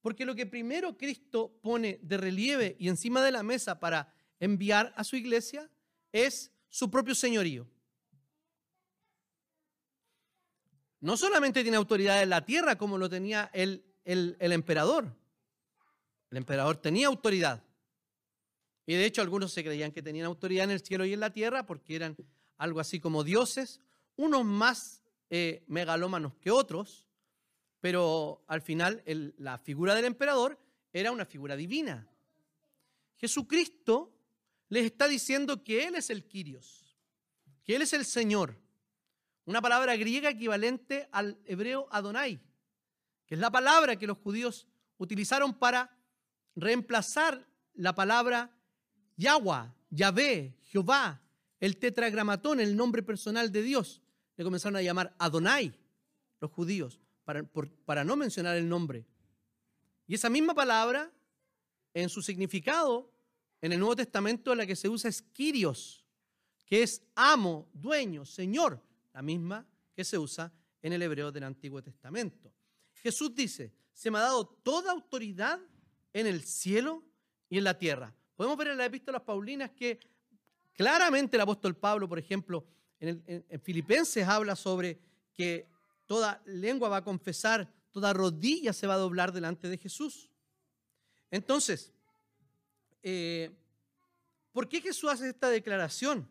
Porque 0.00 0.24
lo 0.24 0.34
que 0.34 0.46
primero 0.46 0.96
Cristo 0.96 1.58
pone 1.62 1.98
de 2.02 2.16
relieve 2.16 2.76
y 2.78 2.88
encima 2.88 3.22
de 3.22 3.32
la 3.32 3.42
mesa 3.42 3.78
para 3.78 4.12
enviar 4.38 4.92
a 4.96 5.04
su 5.04 5.16
iglesia 5.16 5.70
es 6.12 6.50
su 6.68 6.90
propio 6.90 7.14
señorío. 7.14 7.68
No 11.00 11.16
solamente 11.16 11.62
tiene 11.62 11.76
autoridad 11.76 12.22
en 12.22 12.30
la 12.30 12.44
tierra 12.44 12.76
como 12.76 12.98
lo 12.98 13.08
tenía 13.08 13.50
el, 13.52 13.84
el, 14.04 14.36
emperador. 14.52 15.14
El 16.30 16.38
emperador 16.38 16.76
tenía 16.76 17.06
autoridad. 17.06 17.64
Y 18.86 18.94
de 18.94 19.04
hecho 19.04 19.22
algunos 19.22 19.52
se 19.52 19.64
creían 19.64 19.92
que 19.92 20.02
tenían 20.02 20.26
autoridad 20.26 20.64
en 20.64 20.70
el 20.72 20.80
cielo 20.80 21.04
y 21.04 21.12
en 21.12 21.20
la 21.20 21.32
tierra 21.32 21.64
porque 21.64 21.96
eran 21.96 22.16
algo 22.56 22.80
así 22.80 23.00
como 23.00 23.24
dioses, 23.24 23.80
unos 24.16 24.44
más 24.44 25.02
eh, 25.30 25.64
megalómanos 25.66 26.34
que 26.36 26.50
otros, 26.50 27.06
pero 27.80 28.44
al 28.46 28.62
final 28.62 29.02
la 29.38 29.58
figura 29.58 29.94
del 29.94 30.04
emperador 30.04 30.58
era 30.92 31.12
una 31.12 31.24
figura 31.24 31.56
divina. 31.56 32.06
Jesucristo 33.16 34.12
les 34.68 34.86
está 34.86 35.08
diciendo 35.08 35.62
que 35.64 35.86
Él 35.86 35.94
es 35.94 36.10
el 36.10 36.24
Kyrios, 36.24 36.96
que 37.64 37.76
Él 37.76 37.82
es 37.82 37.92
el 37.92 38.04
Señor. 38.04 38.56
Una 39.44 39.60
palabra 39.60 39.96
griega 39.96 40.30
equivalente 40.30 41.08
al 41.10 41.38
hebreo 41.44 41.88
Adonai, 41.90 42.40
que 43.26 43.34
es 43.34 43.40
la 43.40 43.50
palabra 43.50 43.96
que 43.96 44.06
los 44.06 44.18
judíos 44.18 44.66
utilizaron 44.98 45.54
para 45.54 45.96
reemplazar 46.54 47.46
la 47.74 47.94
palabra 47.94 48.50
Yahweh, 49.16 49.72
Yahvé, 49.90 50.54
Jehová, 50.62 51.20
el 51.58 51.78
tetragramatón, 51.78 52.60
el 52.60 52.76
nombre 52.76 53.02
personal 53.02 53.50
de 53.50 53.62
Dios. 53.62 54.02
Le 54.36 54.44
comenzaron 54.44 54.76
a 54.76 54.82
llamar 54.82 55.14
Adonai 55.18 55.74
los 56.40 56.50
judíos, 56.50 57.00
para, 57.84 58.04
no 58.04 58.16
mencionar 58.16 58.56
el 58.56 58.68
nombre. 58.68 59.04
Y 60.06 60.14
esa 60.14 60.28
misma 60.28 60.54
palabra, 60.54 61.10
en 61.94 62.08
su 62.08 62.22
significado, 62.22 63.12
en 63.60 63.72
el 63.72 63.78
Nuevo 63.78 63.96
Testamento, 63.96 64.54
la 64.54 64.66
que 64.66 64.76
se 64.76 64.88
usa 64.88 65.10
es 65.10 65.22
Kyrios, 65.22 66.04
que 66.66 66.82
es 66.82 67.02
amo, 67.14 67.68
dueño, 67.72 68.24
señor, 68.24 68.82
la 69.12 69.22
misma 69.22 69.66
que 69.94 70.04
se 70.04 70.18
usa 70.18 70.52
en 70.82 70.92
el 70.92 71.02
hebreo 71.02 71.30
del 71.30 71.44
Antiguo 71.44 71.82
Testamento. 71.82 72.52
Jesús 72.94 73.34
dice, 73.34 73.72
se 73.92 74.10
me 74.10 74.18
ha 74.18 74.22
dado 74.22 74.46
toda 74.46 74.92
autoridad 74.92 75.60
en 76.12 76.26
el 76.26 76.42
cielo 76.42 77.02
y 77.48 77.58
en 77.58 77.64
la 77.64 77.78
tierra. 77.78 78.14
Podemos 78.36 78.56
ver 78.56 78.68
en 78.68 78.78
las 78.78 79.22
paulinas 79.22 79.70
que 79.72 80.00
claramente 80.72 81.36
el 81.36 81.42
apóstol 81.42 81.76
Pablo, 81.76 82.08
por 82.08 82.18
ejemplo, 82.18 82.64
en, 82.98 83.44
Filipenses 83.62 84.26
habla 84.26 84.56
sobre 84.56 84.98
que 85.34 85.66
toda 86.10 86.42
lengua 86.44 86.88
va 86.88 86.96
a 86.96 87.04
confesar, 87.04 87.72
toda 87.92 88.12
rodilla 88.12 88.72
se 88.72 88.88
va 88.88 88.94
a 88.94 88.96
doblar 88.96 89.30
delante 89.30 89.68
de 89.68 89.78
Jesús. 89.78 90.28
Entonces, 91.30 91.92
eh, 93.04 93.56
¿por 94.50 94.68
qué 94.68 94.80
Jesús 94.80 95.08
hace 95.08 95.28
esta 95.28 95.48
declaración? 95.50 96.28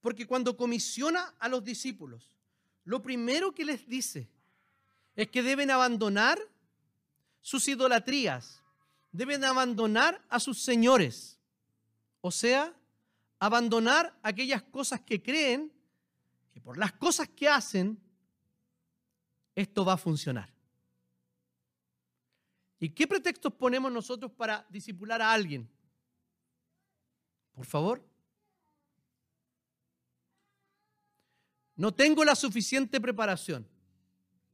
Porque 0.00 0.26
cuando 0.26 0.56
comisiona 0.56 1.36
a 1.38 1.48
los 1.48 1.62
discípulos, 1.62 2.36
lo 2.82 3.00
primero 3.00 3.54
que 3.54 3.64
les 3.64 3.86
dice 3.86 4.28
es 5.14 5.28
que 5.28 5.44
deben 5.44 5.70
abandonar 5.70 6.36
sus 7.40 7.68
idolatrías, 7.68 8.60
deben 9.12 9.44
abandonar 9.44 10.20
a 10.28 10.40
sus 10.40 10.60
señores. 10.64 11.38
O 12.20 12.32
sea, 12.32 12.74
abandonar 13.38 14.18
aquellas 14.20 14.64
cosas 14.64 15.00
que 15.00 15.22
creen 15.22 15.72
que 16.52 16.60
por 16.60 16.76
las 16.76 16.92
cosas 16.94 17.28
que 17.28 17.48
hacen, 17.48 18.01
esto 19.54 19.84
va 19.84 19.94
a 19.94 19.98
funcionar. 19.98 20.52
¿Y 22.78 22.90
qué 22.90 23.06
pretextos 23.06 23.52
ponemos 23.54 23.92
nosotros 23.92 24.32
para 24.32 24.66
disipular 24.68 25.22
a 25.22 25.32
alguien? 25.32 25.68
Por 27.52 27.64
favor. 27.64 28.04
No 31.76 31.94
tengo 31.94 32.24
la 32.24 32.34
suficiente 32.34 33.00
preparación, 33.00 33.68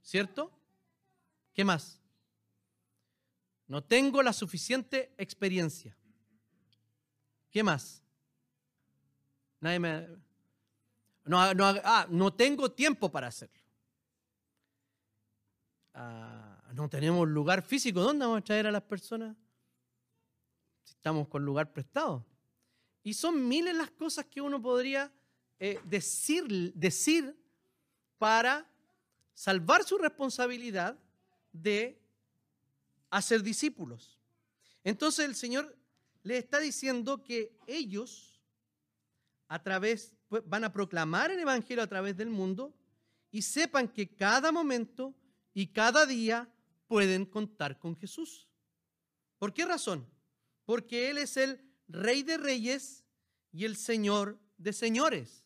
¿cierto? 0.02 0.52
¿Qué 1.54 1.64
más? 1.64 2.00
No 3.66 3.82
tengo 3.82 4.22
la 4.22 4.32
suficiente 4.32 5.14
experiencia. 5.18 5.96
¿Qué 7.50 7.62
más? 7.62 8.02
Nadie 9.60 9.78
me... 9.78 10.06
No, 11.24 11.52
no, 11.54 11.64
ah, 11.84 12.06
no 12.08 12.32
tengo 12.32 12.70
tiempo 12.70 13.10
para 13.10 13.26
hacerlo. 13.26 13.57
No 16.74 16.88
tenemos 16.88 17.26
lugar 17.28 17.62
físico. 17.62 18.00
¿Dónde 18.00 18.24
vamos 18.24 18.40
a 18.40 18.44
traer 18.44 18.66
a 18.66 18.72
las 18.72 18.82
personas? 18.82 19.36
Si 20.84 20.94
estamos 20.94 21.28
con 21.28 21.44
lugar 21.44 21.72
prestado. 21.72 22.24
Y 23.02 23.14
son 23.14 23.48
miles 23.48 23.74
las 23.74 23.90
cosas 23.90 24.26
que 24.26 24.40
uno 24.40 24.60
podría 24.60 25.10
eh, 25.58 25.80
decir, 25.84 26.72
decir 26.74 27.36
para 28.18 28.66
salvar 29.34 29.84
su 29.84 29.98
responsabilidad 29.98 30.98
de 31.52 32.00
a 33.10 33.22
ser 33.22 33.42
discípulos. 33.42 34.18
Entonces 34.84 35.24
el 35.24 35.34
Señor 35.34 35.76
les 36.22 36.44
está 36.44 36.58
diciendo 36.58 37.22
que 37.22 37.56
ellos 37.66 38.40
a 39.48 39.62
través 39.62 40.14
pues, 40.28 40.42
van 40.46 40.64
a 40.64 40.72
proclamar 40.72 41.30
el 41.30 41.40
evangelio 41.40 41.82
a 41.82 41.86
través 41.86 42.16
del 42.16 42.28
mundo 42.28 42.74
y 43.30 43.42
sepan 43.42 43.88
que 43.88 44.08
cada 44.14 44.52
momento 44.52 45.14
y 45.58 45.66
cada 45.66 46.06
día 46.06 46.48
pueden 46.86 47.26
contar 47.26 47.80
con 47.80 47.96
Jesús. 47.96 48.46
¿Por 49.40 49.52
qué 49.52 49.66
razón? 49.66 50.06
Porque 50.64 51.10
Él 51.10 51.18
es 51.18 51.36
el 51.36 51.60
Rey 51.88 52.22
de 52.22 52.36
Reyes 52.36 53.04
y 53.50 53.64
el 53.64 53.74
Señor 53.74 54.38
de 54.56 54.72
Señores. 54.72 55.42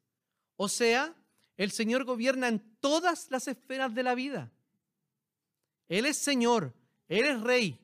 O 0.57 0.69
sea, 0.69 1.17
el 1.57 1.71
Señor 1.71 2.05
gobierna 2.05 2.49
en 2.49 2.61
todas 2.79 3.31
las 3.31 3.49
esferas 3.49 3.95
de 3.95 4.03
la 4.03 4.15
vida. 4.15 4.53
Él 5.89 6.05
es 6.05 6.19
Señor, 6.19 6.75
Eres 7.09 7.41
rey. 7.41 7.81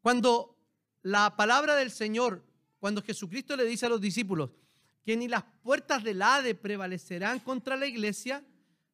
Cuando 0.00 0.56
la 1.02 1.36
palabra 1.36 1.74
del 1.74 1.90
Señor, 1.90 2.42
cuando 2.78 3.02
Jesucristo 3.02 3.56
le 3.56 3.66
dice 3.66 3.84
a 3.84 3.90
los 3.90 4.00
discípulos 4.00 4.52
que 5.04 5.18
ni 5.18 5.28
las 5.28 5.44
puertas 5.62 6.02
del 6.02 6.22
Hade 6.22 6.54
prevalecerán 6.54 7.40
contra 7.40 7.76
la 7.76 7.86
iglesia, 7.86 8.42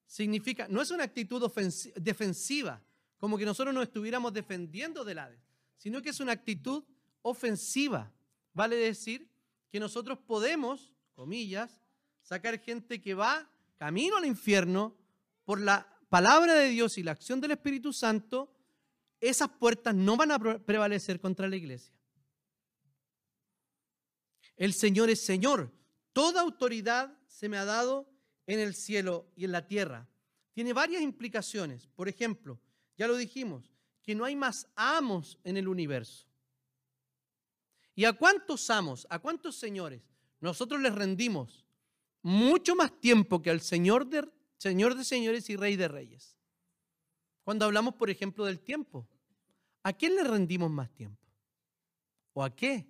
significa, 0.06 0.66
no 0.68 0.80
es 0.80 0.90
una 0.90 1.04
actitud 1.04 1.50
defensiva, 1.96 2.82
como 3.18 3.36
que 3.36 3.44
nosotros 3.44 3.74
nos 3.74 3.84
estuviéramos 3.84 4.32
defendiendo 4.32 5.04
del 5.04 5.18
Hades, 5.18 5.40
sino 5.76 6.02
que 6.02 6.10
es 6.10 6.20
una 6.20 6.32
actitud 6.32 6.84
ofensiva. 7.22 8.12
Vale 8.52 8.76
decir 8.76 9.28
que 9.70 9.80
nosotros 9.80 10.18
podemos, 10.18 10.94
comillas, 11.14 11.80
sacar 12.22 12.58
gente 12.60 13.00
que 13.00 13.14
va 13.14 13.50
camino 13.78 14.16
al 14.16 14.24
infierno 14.24 14.96
por 15.44 15.60
la 15.60 15.86
palabra 16.08 16.54
de 16.54 16.68
Dios 16.68 16.98
y 16.98 17.02
la 17.02 17.12
acción 17.12 17.40
del 17.40 17.52
Espíritu 17.52 17.92
Santo, 17.92 18.52
esas 19.20 19.48
puertas 19.48 19.94
no 19.94 20.16
van 20.16 20.30
a 20.30 20.38
prevalecer 20.38 21.20
contra 21.20 21.48
la 21.48 21.56
iglesia. 21.56 21.92
El 24.56 24.72
Señor 24.72 25.10
es 25.10 25.20
Señor. 25.20 25.72
Toda 26.12 26.40
autoridad 26.40 27.16
se 27.26 27.48
me 27.48 27.58
ha 27.58 27.64
dado 27.64 28.08
en 28.46 28.60
el 28.60 28.74
cielo 28.74 29.26
y 29.36 29.44
en 29.44 29.52
la 29.52 29.66
tierra. 29.66 30.08
Tiene 30.52 30.72
varias 30.72 31.02
implicaciones. 31.02 31.86
Por 31.88 32.08
ejemplo, 32.08 32.58
ya 32.96 33.06
lo 33.06 33.16
dijimos, 33.16 33.72
que 34.02 34.14
no 34.14 34.24
hay 34.24 34.36
más 34.36 34.68
amos 34.76 35.38
en 35.44 35.56
el 35.56 35.68
universo. 35.68 36.26
¿Y 37.94 38.04
a 38.04 38.12
cuántos 38.12 38.70
amos, 38.70 39.06
a 39.10 39.18
cuántos 39.18 39.56
señores 39.56 40.02
nosotros 40.40 40.80
les 40.80 40.94
rendimos 40.94 41.66
mucho 42.22 42.74
más 42.74 43.00
tiempo 43.00 43.40
que 43.40 43.50
al 43.50 43.60
Señor 43.60 44.06
de, 44.06 44.28
Señor 44.58 44.96
de 44.96 45.04
señores 45.04 45.48
y 45.48 45.56
Rey 45.56 45.76
de 45.76 45.86
reyes. 45.86 46.36
Cuando 47.44 47.64
hablamos, 47.64 47.94
por 47.94 48.10
ejemplo, 48.10 48.44
del 48.44 48.58
tiempo, 48.58 49.06
¿a 49.84 49.92
quién 49.92 50.16
le 50.16 50.24
rendimos 50.24 50.68
más 50.68 50.90
tiempo? 50.92 51.24
¿O 52.32 52.42
a 52.42 52.54
qué? 52.54 52.86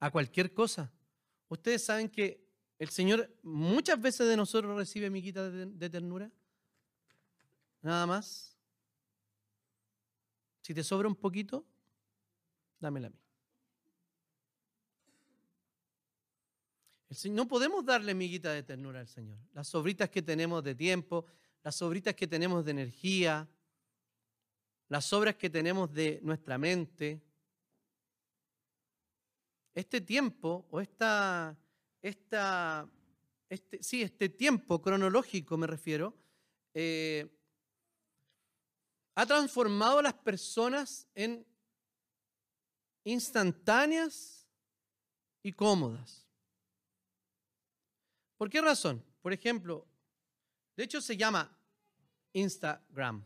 A 0.00 0.10
cualquier 0.10 0.52
cosa. 0.52 0.92
Ustedes 1.48 1.82
saben 1.82 2.10
que 2.10 2.43
el 2.84 2.90
Señor 2.90 3.34
muchas 3.42 4.00
veces 4.00 4.28
de 4.28 4.36
nosotros 4.36 4.76
recibe 4.76 5.08
miquita 5.08 5.50
de, 5.50 5.90
ternura. 5.90 6.30
Nada 7.80 8.06
más. 8.06 8.56
Si 10.60 10.74
te 10.74 10.84
sobra 10.84 11.08
un 11.08 11.16
poquito, 11.16 11.64
dámela 12.78 13.08
a 13.08 13.10
mí. 13.10 13.18
no 17.30 17.48
podemos 17.48 17.84
darle 17.84 18.12
miguita 18.12 18.52
de 18.52 18.62
ternura 18.62 19.00
al 19.00 19.08
Señor. 19.08 19.38
Las 19.52 19.68
sobritas 19.68 20.10
que 20.10 20.20
tenemos 20.20 20.62
de 20.62 20.74
tiempo, 20.74 21.24
las 21.62 21.76
sobritas 21.76 22.14
que 22.14 22.26
tenemos 22.26 22.64
de 22.66 22.72
energía, 22.72 23.48
las 24.88 25.10
obras 25.12 25.36
que 25.36 25.48
tenemos 25.48 25.90
de 25.92 26.20
nuestra 26.22 26.58
mente. 26.58 27.22
Este 29.74 30.02
tiempo 30.02 30.66
o 30.70 30.80
esta, 30.80 31.56
este, 32.04 34.02
este 34.02 34.28
tiempo 34.28 34.82
cronológico 34.82 35.56
me 35.56 35.66
refiero, 35.66 36.14
eh, 36.74 37.26
ha 39.14 39.24
transformado 39.24 40.00
a 40.00 40.02
las 40.02 40.14
personas 40.14 41.08
en 41.14 41.46
instantáneas 43.04 44.46
y 45.42 45.52
cómodas. 45.52 46.26
¿Por 48.36 48.50
qué 48.50 48.60
razón? 48.60 49.02
Por 49.22 49.32
ejemplo, 49.32 49.86
de 50.76 50.84
hecho 50.84 51.00
se 51.00 51.16
llama 51.16 51.56
Instagram. 52.34 53.24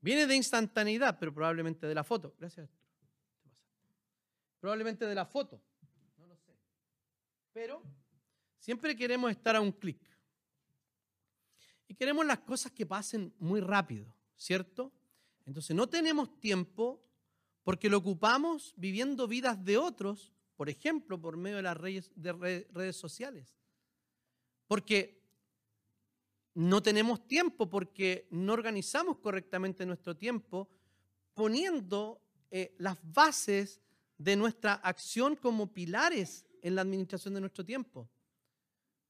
Viene 0.00 0.26
de 0.26 0.36
instantaneidad, 0.36 1.18
pero 1.18 1.32
probablemente 1.32 1.86
de 1.86 1.94
la 1.94 2.04
foto. 2.04 2.34
Gracias. 2.38 2.68
Probablemente 4.60 5.06
de 5.06 5.14
la 5.14 5.24
foto. 5.24 5.62
Pero 7.54 7.82
siempre 8.58 8.96
queremos 8.96 9.30
estar 9.30 9.54
a 9.54 9.60
un 9.60 9.70
clic. 9.70 10.00
Y 11.86 11.94
queremos 11.94 12.26
las 12.26 12.40
cosas 12.40 12.72
que 12.72 12.84
pasen 12.84 13.32
muy 13.38 13.60
rápido, 13.60 14.12
¿cierto? 14.36 14.92
Entonces 15.46 15.74
no 15.76 15.88
tenemos 15.88 16.40
tiempo 16.40 17.00
porque 17.62 17.88
lo 17.88 17.98
ocupamos 17.98 18.74
viviendo 18.76 19.28
vidas 19.28 19.64
de 19.64 19.78
otros, 19.78 20.32
por 20.56 20.68
ejemplo, 20.68 21.20
por 21.20 21.36
medio 21.36 21.58
de 21.58 21.62
las 21.62 21.76
redes, 21.76 22.10
de 22.16 22.66
redes 22.72 22.96
sociales. 22.96 23.56
Porque 24.66 25.22
no 26.54 26.82
tenemos 26.82 27.26
tiempo, 27.28 27.70
porque 27.70 28.26
no 28.30 28.52
organizamos 28.52 29.18
correctamente 29.18 29.86
nuestro 29.86 30.16
tiempo, 30.16 30.68
poniendo 31.34 32.20
eh, 32.50 32.74
las 32.78 32.98
bases 33.12 33.80
de 34.18 34.34
nuestra 34.34 34.74
acción 34.74 35.36
como 35.36 35.72
pilares 35.72 36.46
en 36.64 36.74
la 36.74 36.80
administración 36.80 37.34
de 37.34 37.40
nuestro 37.40 37.64
tiempo. 37.64 38.08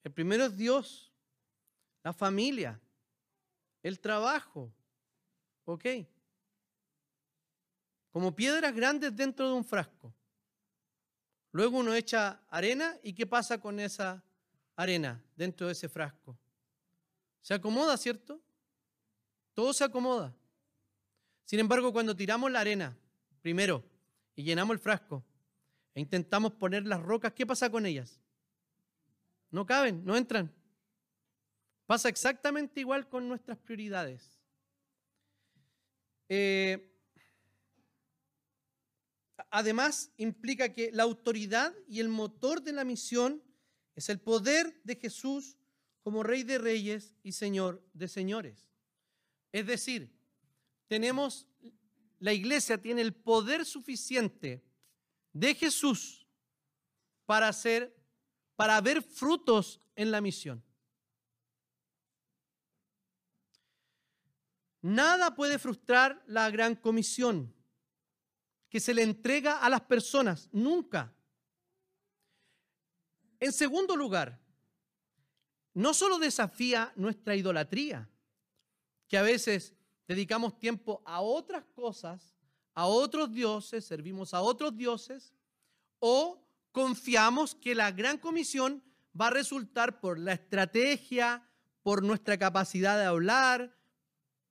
El 0.03 0.13
primero 0.13 0.45
es 0.45 0.55
Dios, 0.55 1.11
la 2.03 2.13
familia, 2.13 2.79
el 3.83 3.99
trabajo, 3.99 4.71
¿ok? 5.65 5.87
como 8.15 8.33
piedras 8.33 8.73
grandes 8.73 9.17
dentro 9.17 9.49
de 9.49 9.55
un 9.55 9.65
frasco. 9.65 10.15
Luego 11.51 11.79
uno 11.79 11.93
echa 11.95 12.41
arena 12.49 12.97
y 13.03 13.13
¿qué 13.13 13.27
pasa 13.27 13.59
con 13.59 13.81
esa 13.81 14.23
arena 14.77 15.21
dentro 15.35 15.67
de 15.67 15.73
ese 15.73 15.89
frasco? 15.89 16.39
Se 17.41 17.55
acomoda, 17.55 17.97
¿cierto? 17.97 18.41
Todo 19.53 19.73
se 19.73 19.83
acomoda. 19.83 20.33
Sin 21.45 21.59
embargo, 21.59 21.93
cuando 21.93 22.15
tiramos 22.15 22.53
la 22.53 22.61
arena 22.61 22.97
primero 23.43 23.83
y 24.37 24.45
llenamos 24.45 24.75
el 24.75 24.79
frasco 24.79 25.25
e 25.95 26.01
intentamos 26.01 26.53
poner 26.55 26.87
las 26.87 27.01
rocas, 27.01 27.33
¿qué 27.33 27.47
pasa 27.47 27.71
con 27.71 27.87
ellas? 27.87 28.21
No 29.51 29.65
caben, 29.65 30.05
no 30.05 30.17
entran. 30.17 30.53
Pasa 31.87 32.09
exactamente 32.09 32.81
igual 32.81 33.09
con 33.09 33.29
nuestras 33.29 33.59
prioridades. 33.59 34.41
Eh, 36.29 36.91
además 39.51 40.11
implica 40.17 40.73
que 40.73 40.91
la 40.91 41.05
autoridad 41.05 41.73
y 41.87 42.01
el 42.01 42.09
motor 42.09 42.63
de 42.63 42.73
la 42.73 42.85
misión 42.85 43.43
es 43.95 44.09
el 44.09 44.19
poder 44.19 44.81
de 44.83 44.97
Jesús 44.97 45.57
como 46.03 46.23
Rey 46.23 46.43
de 46.43 46.59
Reyes 46.59 47.15
y 47.23 47.33
Señor 47.33 47.83
de 47.93 48.09
Señores. 48.09 48.69
Es 49.53 49.67
decir, 49.67 50.11
tenemos, 50.89 51.47
la 52.19 52.33
iglesia 52.33 52.79
tiene 52.79 53.03
el 53.03 53.15
poder 53.15 53.65
suficiente 53.65 54.65
de 55.35 55.55
Jesús 55.55 56.27
para 57.27 57.49
hacer, 57.49 57.95
para 58.57 58.81
ver 58.81 59.03
frutos 59.03 59.83
en 59.95 60.11
la 60.11 60.23
misión. 60.23 60.65
Nada 64.81 65.35
puede 65.35 65.59
frustrar 65.59 66.23
la 66.27 66.51
gran 66.51 66.75
comisión 66.75 67.55
que 68.69 68.81
se 68.81 68.95
le 68.95 69.03
entrega 69.03 69.59
a 69.59 69.69
las 69.69 69.81
personas, 69.83 70.49
nunca. 70.53 71.15
En 73.41 73.53
segundo 73.53 73.97
lugar, 73.97 74.41
no 75.75 75.95
solo 75.95 76.19
desafía 76.19 76.93
nuestra 76.97 77.35
idolatría, 77.35 78.09
que 79.09 79.19
a 79.19 79.23
veces 79.23 79.75
dedicamos 80.07 80.59
tiempo 80.59 81.03
a 81.05 81.21
otras 81.21 81.65
cosas, 81.75 82.35
a 82.75 82.87
otros 82.87 83.33
dioses, 83.33 83.85
servimos 83.85 84.35
a 84.35 84.43
otros 84.43 84.77
dioses, 84.77 85.33
o 86.01 86.41
confiamos 86.73 87.55
que 87.55 87.75
la 87.75 87.93
gran 87.93 88.19
comisión 88.19 88.83
va 89.19 89.29
a 89.29 89.31
resultar 89.31 90.01
por 90.01 90.19
la 90.19 90.33
estrategia, 90.33 91.49
por 91.83 92.03
nuestra 92.03 92.37
capacidad 92.37 92.99
de 92.99 93.05
hablar, 93.05 93.77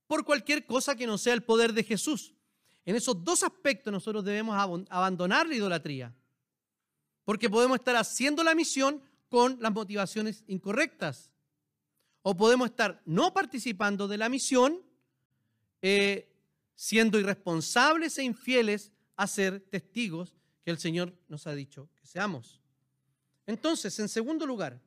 por 0.07 0.23
cualquier 0.23 0.65
cosa 0.65 0.95
que 0.95 1.07
no 1.07 1.17
sea 1.17 1.33
el 1.33 1.43
poder 1.43 1.73
de 1.73 1.83
Jesús. 1.83 2.33
En 2.85 2.95
esos 2.95 3.23
dos 3.23 3.43
aspectos 3.43 3.91
nosotros 3.91 4.23
debemos 4.23 4.55
abandonar 4.89 5.47
la 5.47 5.55
idolatría, 5.55 6.15
porque 7.25 7.49
podemos 7.49 7.75
estar 7.75 7.95
haciendo 7.95 8.43
la 8.43 8.55
misión 8.55 9.01
con 9.29 9.57
las 9.61 9.73
motivaciones 9.73 10.43
incorrectas, 10.47 11.31
o 12.21 12.35
podemos 12.37 12.69
estar 12.69 13.01
no 13.05 13.33
participando 13.33 14.07
de 14.07 14.17
la 14.17 14.29
misión, 14.29 14.81
eh, 15.81 16.32
siendo 16.75 17.19
irresponsables 17.19 18.17
e 18.17 18.23
infieles 18.23 18.91
a 19.15 19.27
ser 19.27 19.59
testigos 19.59 20.33
que 20.63 20.71
el 20.71 20.79
Señor 20.79 21.13
nos 21.27 21.47
ha 21.47 21.53
dicho 21.53 21.89
que 21.95 22.05
seamos. 22.05 22.61
Entonces, 23.45 23.97
en 23.99 24.09
segundo 24.09 24.45
lugar, 24.45 24.81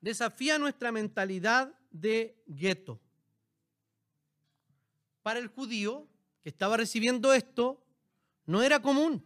desafía 0.00 0.58
nuestra 0.58 0.92
mentalidad 0.92 1.72
de 1.90 2.40
gueto. 2.46 3.00
Para 5.22 5.40
el 5.40 5.48
judío, 5.48 6.08
que 6.42 6.50
estaba 6.50 6.76
recibiendo 6.76 7.32
esto 7.32 7.84
no 8.44 8.62
era 8.62 8.80
común. 8.80 9.24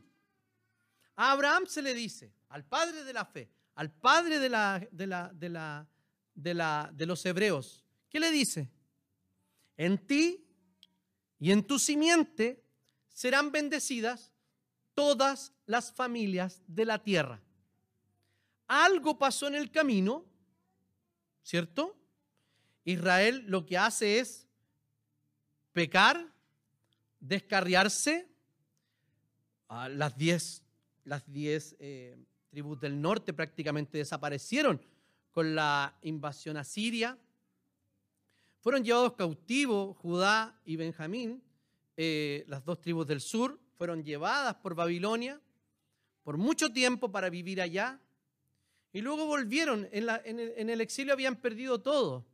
A 1.16 1.32
Abraham 1.32 1.66
se 1.66 1.82
le 1.82 1.92
dice, 1.92 2.32
al 2.48 2.64
padre 2.64 3.04
de 3.04 3.12
la 3.12 3.26
fe, 3.26 3.50
al 3.74 3.90
padre 3.92 4.38
de, 4.38 4.48
la, 4.48 4.88
de, 4.90 5.06
la, 5.06 5.30
de, 5.34 6.54
la, 6.54 6.90
de, 6.94 7.06
los 7.06 7.26
hebreos, 7.26 7.84
¿qué 8.08 8.18
le 8.18 8.30
dice? 8.30 8.70
En 9.76 9.98
ti 9.98 10.46
y 11.40 11.50
en 11.50 11.64
tu 11.64 11.78
simiente 11.78 12.62
serán 13.08 13.50
bendecidas 13.50 14.30
todas 14.94 15.52
las 15.66 15.90
familias 15.90 16.62
de 16.66 16.84
la 16.84 17.02
tierra. 17.02 17.40
Algo 18.68 19.18
pasó 19.18 19.48
en 19.48 19.56
el 19.56 19.70
camino, 19.70 20.24
¿cierto? 21.42 21.96
Israel 22.84 23.44
lo 23.46 23.66
que 23.66 23.78
hace 23.78 24.20
es 24.20 24.46
pecar 25.72 26.30
descarriarse. 27.20 28.28
las 29.68 30.16
diez, 30.16 30.62
las 31.04 31.30
diez 31.32 31.76
eh, 31.78 32.18
tribus 32.50 32.80
del 32.80 33.00
norte 33.00 33.32
prácticamente 33.32 33.98
desaparecieron 33.98 34.80
con 35.30 35.54
la 35.54 35.96
invasión 36.02 36.56
a 36.56 36.64
Siria. 36.64 37.16
Fueron 38.60 38.84
llevados 38.84 39.14
cautivos 39.14 39.96
Judá 39.98 40.60
y 40.64 40.76
Benjamín, 40.76 41.42
eh, 41.96 42.44
las 42.46 42.64
dos 42.64 42.80
tribus 42.80 43.06
del 43.06 43.20
sur, 43.20 43.58
fueron 43.76 44.04
llevadas 44.04 44.54
por 44.56 44.74
Babilonia 44.74 45.40
por 46.22 46.36
mucho 46.36 46.72
tiempo 46.72 47.10
para 47.10 47.30
vivir 47.30 47.60
allá. 47.60 47.98
Y 48.92 49.00
luego 49.00 49.26
volvieron, 49.26 49.88
en, 49.92 50.70
el 50.70 50.80
exilio 50.80 51.12
habían 51.12 51.36
perdido 51.36 51.80
todo. 51.80 52.26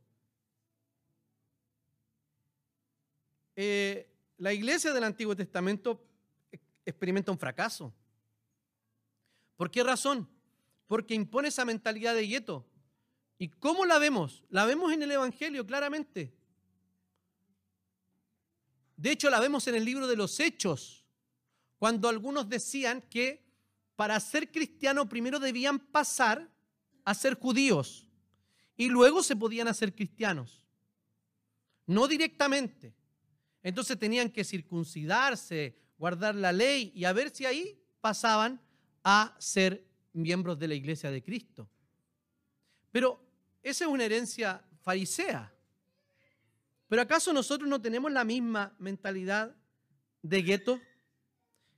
Eh, 3.55 4.09
la 4.37 4.53
iglesia 4.53 4.93
del 4.93 5.03
Antiguo 5.03 5.35
Testamento 5.35 6.03
experimenta 6.85 7.31
un 7.31 7.39
fracaso. 7.39 7.93
¿Por 9.55 9.71
qué 9.71 9.83
razón? 9.83 10.27
porque 10.87 11.13
impone 11.13 11.49
esa 11.49 11.65
mentalidad 11.65 12.15
de 12.15 12.25
gueto. 12.25 12.65
¿Y 13.37 13.49
cómo 13.49 13.85
la 13.85 13.99
vemos? 13.99 14.43
La 14.49 14.65
vemos 14.65 14.91
en 14.91 15.03
el 15.03 15.11
Evangelio 15.11 15.65
claramente. 15.65 16.33
De 18.95 19.11
hecho, 19.11 19.29
la 19.29 19.39
vemos 19.39 19.67
en 19.67 19.75
el 19.75 19.85
libro 19.85 20.07
de 20.07 20.15
los 20.15 20.39
Hechos, 20.39 21.05
cuando 21.77 22.09
algunos 22.09 22.49
decían 22.49 23.03
que 23.09 23.45
para 23.95 24.19
ser 24.19 24.51
cristiano 24.51 25.07
primero 25.07 25.39
debían 25.39 25.79
pasar 25.79 26.49
a 27.05 27.13
ser 27.13 27.35
judíos 27.35 28.07
y 28.75 28.89
luego 28.89 29.21
se 29.21 29.35
podían 29.35 29.67
hacer 29.67 29.93
cristianos. 29.93 30.65
No 31.85 32.07
directamente. 32.07 32.95
Entonces 33.61 33.97
tenían 33.99 34.29
que 34.29 34.43
circuncidarse, 34.43 35.77
guardar 35.97 36.35
la 36.35 36.51
ley 36.51 36.91
y 36.95 37.05
a 37.05 37.13
ver 37.13 37.29
si 37.35 37.45
ahí 37.45 37.79
pasaban 38.01 38.61
a 39.03 39.35
ser 39.39 39.87
miembros 40.13 40.57
de 40.57 40.67
la 40.67 40.75
iglesia 40.75 41.11
de 41.11 41.23
Cristo. 41.23 41.69
Pero 42.91 43.26
esa 43.63 43.85
es 43.85 43.91
una 43.91 44.05
herencia 44.05 44.63
farisea. 44.81 45.53
Pero 46.87 47.01
¿acaso 47.01 47.33
nosotros 47.33 47.69
no 47.69 47.81
tenemos 47.81 48.11
la 48.11 48.23
misma 48.23 48.73
mentalidad 48.79 49.55
de 50.21 50.41
gueto? 50.41 50.79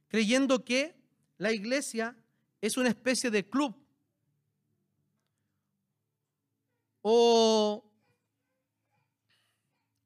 Creyendo 0.08 0.64
que 0.64 0.96
la 1.38 1.52
iglesia 1.52 2.16
es 2.62 2.78
una 2.78 2.90
especie 2.90 3.32
de 3.32 3.48
club. 3.48 3.76
O 7.02 7.90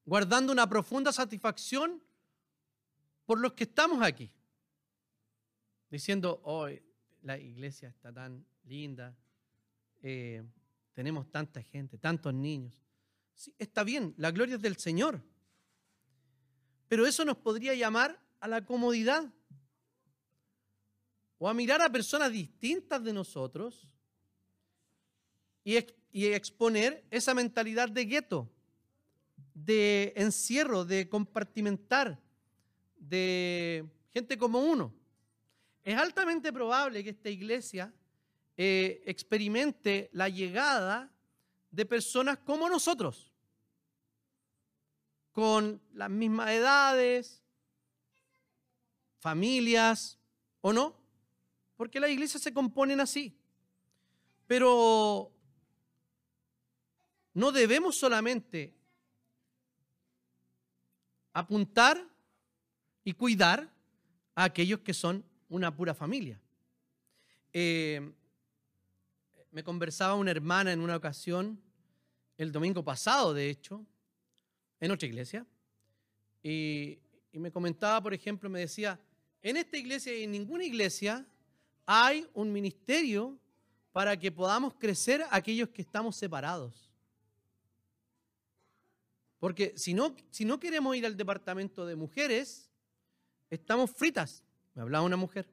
guardando 0.05 0.53
una 0.53 0.67
profunda 0.69 1.11
satisfacción 1.11 2.01
por 3.25 3.39
los 3.39 3.53
que 3.53 3.63
estamos 3.63 4.01
aquí. 4.01 4.31
Diciendo, 5.89 6.41
hoy 6.43 6.81
la 7.21 7.37
iglesia 7.37 7.89
está 7.89 8.11
tan 8.11 8.45
linda, 8.65 9.15
eh, 10.01 10.43
tenemos 10.93 11.29
tanta 11.29 11.61
gente, 11.61 11.97
tantos 11.97 12.33
niños. 12.33 12.73
Está 13.57 13.83
bien, 13.83 14.13
la 14.17 14.31
gloria 14.31 14.55
es 14.55 14.61
del 14.61 14.77
Señor. 14.77 15.21
Pero 16.87 17.05
eso 17.05 17.25
nos 17.25 17.37
podría 17.37 17.73
llamar 17.73 18.19
a 18.39 18.47
la 18.47 18.63
comodidad 18.63 19.31
o 21.39 21.49
a 21.49 21.53
mirar 21.53 21.81
a 21.81 21.91
personas 21.91 22.31
distintas 22.31 23.03
de 23.03 23.13
nosotros 23.13 23.87
y 25.63 26.27
exponer 26.27 27.03
esa 27.09 27.33
mentalidad 27.33 27.89
de 27.89 28.05
gueto, 28.05 28.49
de 29.53 30.13
encierro, 30.15 30.85
de 30.85 31.09
compartimentar, 31.09 32.19
de 32.97 33.85
gente 34.13 34.37
como 34.37 34.59
uno. 34.59 34.93
Es 35.83 35.97
altamente 35.97 36.53
probable 36.53 37.03
que 37.03 37.09
esta 37.09 37.29
iglesia 37.29 37.93
eh, 38.55 39.01
experimente 39.05 40.09
la 40.13 40.29
llegada 40.29 41.11
de 41.71 41.85
personas 41.85 42.37
como 42.39 42.69
nosotros, 42.69 43.31
con 45.31 45.81
las 45.93 46.09
mismas 46.09 46.51
edades, 46.51 47.43
familias, 49.19 50.19
¿o 50.61 50.71
no? 50.71 50.95
Porque 51.75 51.99
las 51.99 52.11
iglesias 52.11 52.43
se 52.43 52.53
componen 52.53 52.99
así. 52.99 53.35
Pero 54.45 55.31
no 57.33 57.51
debemos 57.51 57.97
solamente 57.97 58.75
apuntar 61.33 62.07
y 63.03 63.13
cuidar 63.13 63.73
a 64.35 64.43
aquellos 64.43 64.81
que 64.81 64.93
son 64.93 65.25
una 65.49 65.75
pura 65.75 65.93
familia. 65.93 66.39
Eh, 67.51 68.13
me 69.53 69.63
conversaba 69.63 70.15
una 70.15 70.31
hermana 70.31 70.73
en 70.73 70.79
una 70.79 70.95
ocasión, 70.95 71.61
el 72.37 72.51
domingo 72.51 72.83
pasado, 72.83 73.35
de 73.35 73.51
hecho, 73.51 73.85
en 74.79 74.89
otra 74.89 75.07
iglesia, 75.07 75.45
y, 76.41 76.99
me 77.33 77.51
comentaba, 77.51 78.01
por 78.01 78.13
ejemplo, 78.13 78.49
me 78.49 78.59
decía, 78.59 78.99
en 79.41 79.57
esta 79.57 79.77
iglesia 79.77 80.15
y 80.15 80.23
en 80.23 80.31
ninguna 80.31 80.65
iglesia 80.65 81.25
hay 81.85 82.27
un 82.33 82.51
ministerio 82.51 83.37
para 83.91 84.17
que 84.17 84.31
podamos 84.31 84.73
crecer 84.75 85.23
aquellos 85.31 85.69
que 85.69 85.81
estamos 85.81 86.15
separados. 86.15 86.91
Porque 89.39 89.73
si 89.75 89.93
no, 89.93 90.15
si 90.29 90.45
no 90.45 90.59
queremos 90.59 90.95
ir 90.95 91.05
al 91.07 91.17
departamento 91.17 91.85
de 91.87 91.95
mujeres, 91.95 92.69
estamos 93.49 93.91
fritas. 93.91 94.43
Me 94.75 94.83
hablaba 94.83 95.05
una 95.05 95.17
mujer. 95.17 95.47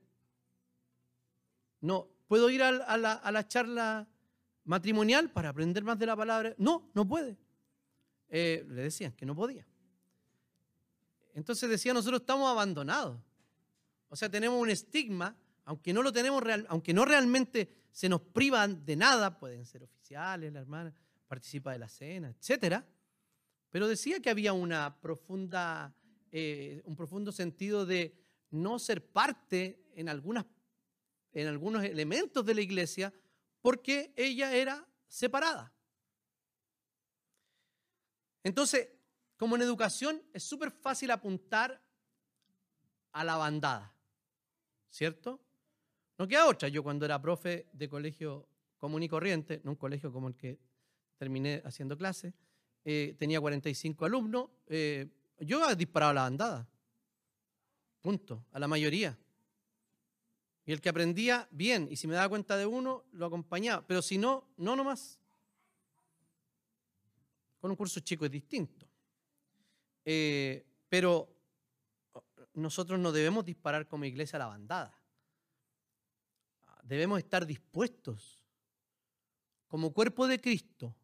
No, 1.80 2.08
¿puedo 2.30 2.48
ir 2.48 2.62
a, 2.62 2.96
la, 2.96 3.48
charla 3.48 4.06
matrimonial 4.62 5.32
para 5.32 5.48
aprender 5.48 5.82
más 5.82 5.98
de 5.98 6.06
la 6.06 6.14
palabra? 6.14 6.54
No, 6.58 6.88
no 6.94 7.04
puede. 7.04 7.36
Eh, 8.28 8.64
le 8.68 8.82
decían 8.82 9.10
que 9.10 9.26
no 9.26 9.34
podía. 9.34 9.66
Entonces 11.34 11.68
decía, 11.68 11.92
nosotros 11.92 12.20
estamos 12.20 12.48
abandonados. 12.48 13.20
O 14.08 14.14
sea, 14.14 14.28
tenemos 14.28 14.62
un 14.62 14.70
estigma, 14.70 15.36
aunque 15.64 15.92
no 15.92 16.04
lo 16.04 16.12
tenemos 16.12 16.40
real, 16.40 16.64
aunque 16.68 16.94
no 16.94 17.04
realmente 17.04 17.68
se 17.90 18.08
nos 18.08 18.20
privan 18.20 18.84
de 18.84 18.94
nada, 18.94 19.36
pueden 19.36 19.66
ser 19.66 19.82
oficiales, 19.82 20.52
la 20.52 20.60
hermana 20.60 20.94
participa 21.26 21.72
de 21.72 21.80
la 21.80 21.88
cena, 21.88 22.28
etcétera. 22.28 22.86
Pero 23.70 23.88
decía 23.88 24.20
que 24.20 24.30
había 24.30 24.52
eh, 26.30 26.82
un 26.84 26.96
profundo 26.96 27.32
sentido 27.32 27.86
de 27.86 28.14
no 28.52 28.78
ser 28.78 29.04
parte 29.04 29.82
en, 29.96 30.08
algunas, 30.08 30.46
en 31.32 31.46
algunos 31.46 31.84
elementos 31.84 32.44
de 32.44 32.54
la 32.54 32.60
iglesia 32.60 33.12
porque 33.60 34.12
ella 34.16 34.54
era 34.54 34.86
separada. 35.06 35.72
Entonces, 38.42 38.88
como 39.36 39.56
en 39.56 39.62
educación, 39.62 40.22
es 40.32 40.42
súper 40.42 40.70
fácil 40.70 41.10
apuntar 41.10 41.82
a 43.12 43.24
la 43.24 43.36
bandada, 43.36 43.94
¿cierto? 44.88 45.40
No 46.18 46.28
queda 46.28 46.46
otra. 46.46 46.68
Yo 46.68 46.82
cuando 46.82 47.04
era 47.04 47.20
profe 47.20 47.68
de 47.72 47.88
colegio 47.88 48.48
común 48.78 49.02
y 49.02 49.08
corriente, 49.08 49.60
no 49.64 49.72
un 49.72 49.76
colegio 49.76 50.12
como 50.12 50.28
el 50.28 50.36
que 50.36 50.58
terminé 51.16 51.62
haciendo 51.64 51.96
clase, 51.96 52.34
eh, 52.84 53.14
tenía 53.18 53.40
45 53.40 54.04
alumnos, 54.06 54.50
eh, 54.66 55.08
yo 55.38 55.74
disparado 55.74 56.10
a 56.10 56.14
la 56.14 56.22
bandada. 56.22 56.68
Punto. 58.00 58.46
A 58.52 58.58
la 58.58 58.68
mayoría. 58.68 59.18
Y 60.64 60.72
el 60.72 60.80
que 60.80 60.88
aprendía, 60.88 61.48
bien. 61.50 61.88
Y 61.90 61.96
si 61.96 62.06
me 62.06 62.14
daba 62.14 62.28
cuenta 62.28 62.56
de 62.56 62.66
uno, 62.66 63.04
lo 63.12 63.26
acompañaba. 63.26 63.86
Pero 63.86 64.02
si 64.02 64.18
no, 64.18 64.48
no 64.56 64.76
nomás. 64.76 65.18
Con 67.58 67.70
un 67.70 67.76
curso 67.76 68.00
chico 68.00 68.24
es 68.24 68.30
distinto. 68.30 68.86
Eh, 70.04 70.64
pero 70.88 71.28
nosotros 72.54 72.98
no 72.98 73.12
debemos 73.12 73.44
disparar 73.44 73.86
como 73.86 74.04
iglesia 74.04 74.36
a 74.36 74.40
la 74.40 74.46
bandada. 74.46 74.96
Debemos 76.82 77.18
estar 77.18 77.46
dispuestos 77.46 78.40
como 79.66 79.92
cuerpo 79.92 80.26
de 80.26 80.40
Cristo. 80.40 80.94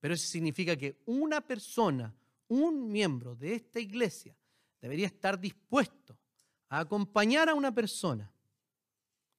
Pero 0.00 0.14
eso 0.14 0.26
significa 0.26 0.76
que 0.76 1.02
una 1.06 1.40
persona, 1.40 2.14
un 2.48 2.90
miembro 2.90 3.36
de 3.36 3.54
esta 3.54 3.78
iglesia, 3.80 4.34
debería 4.80 5.06
estar 5.06 5.38
dispuesto 5.38 6.18
a 6.68 6.80
acompañar 6.80 7.48
a 7.48 7.54
una 7.54 7.72
persona, 7.74 8.32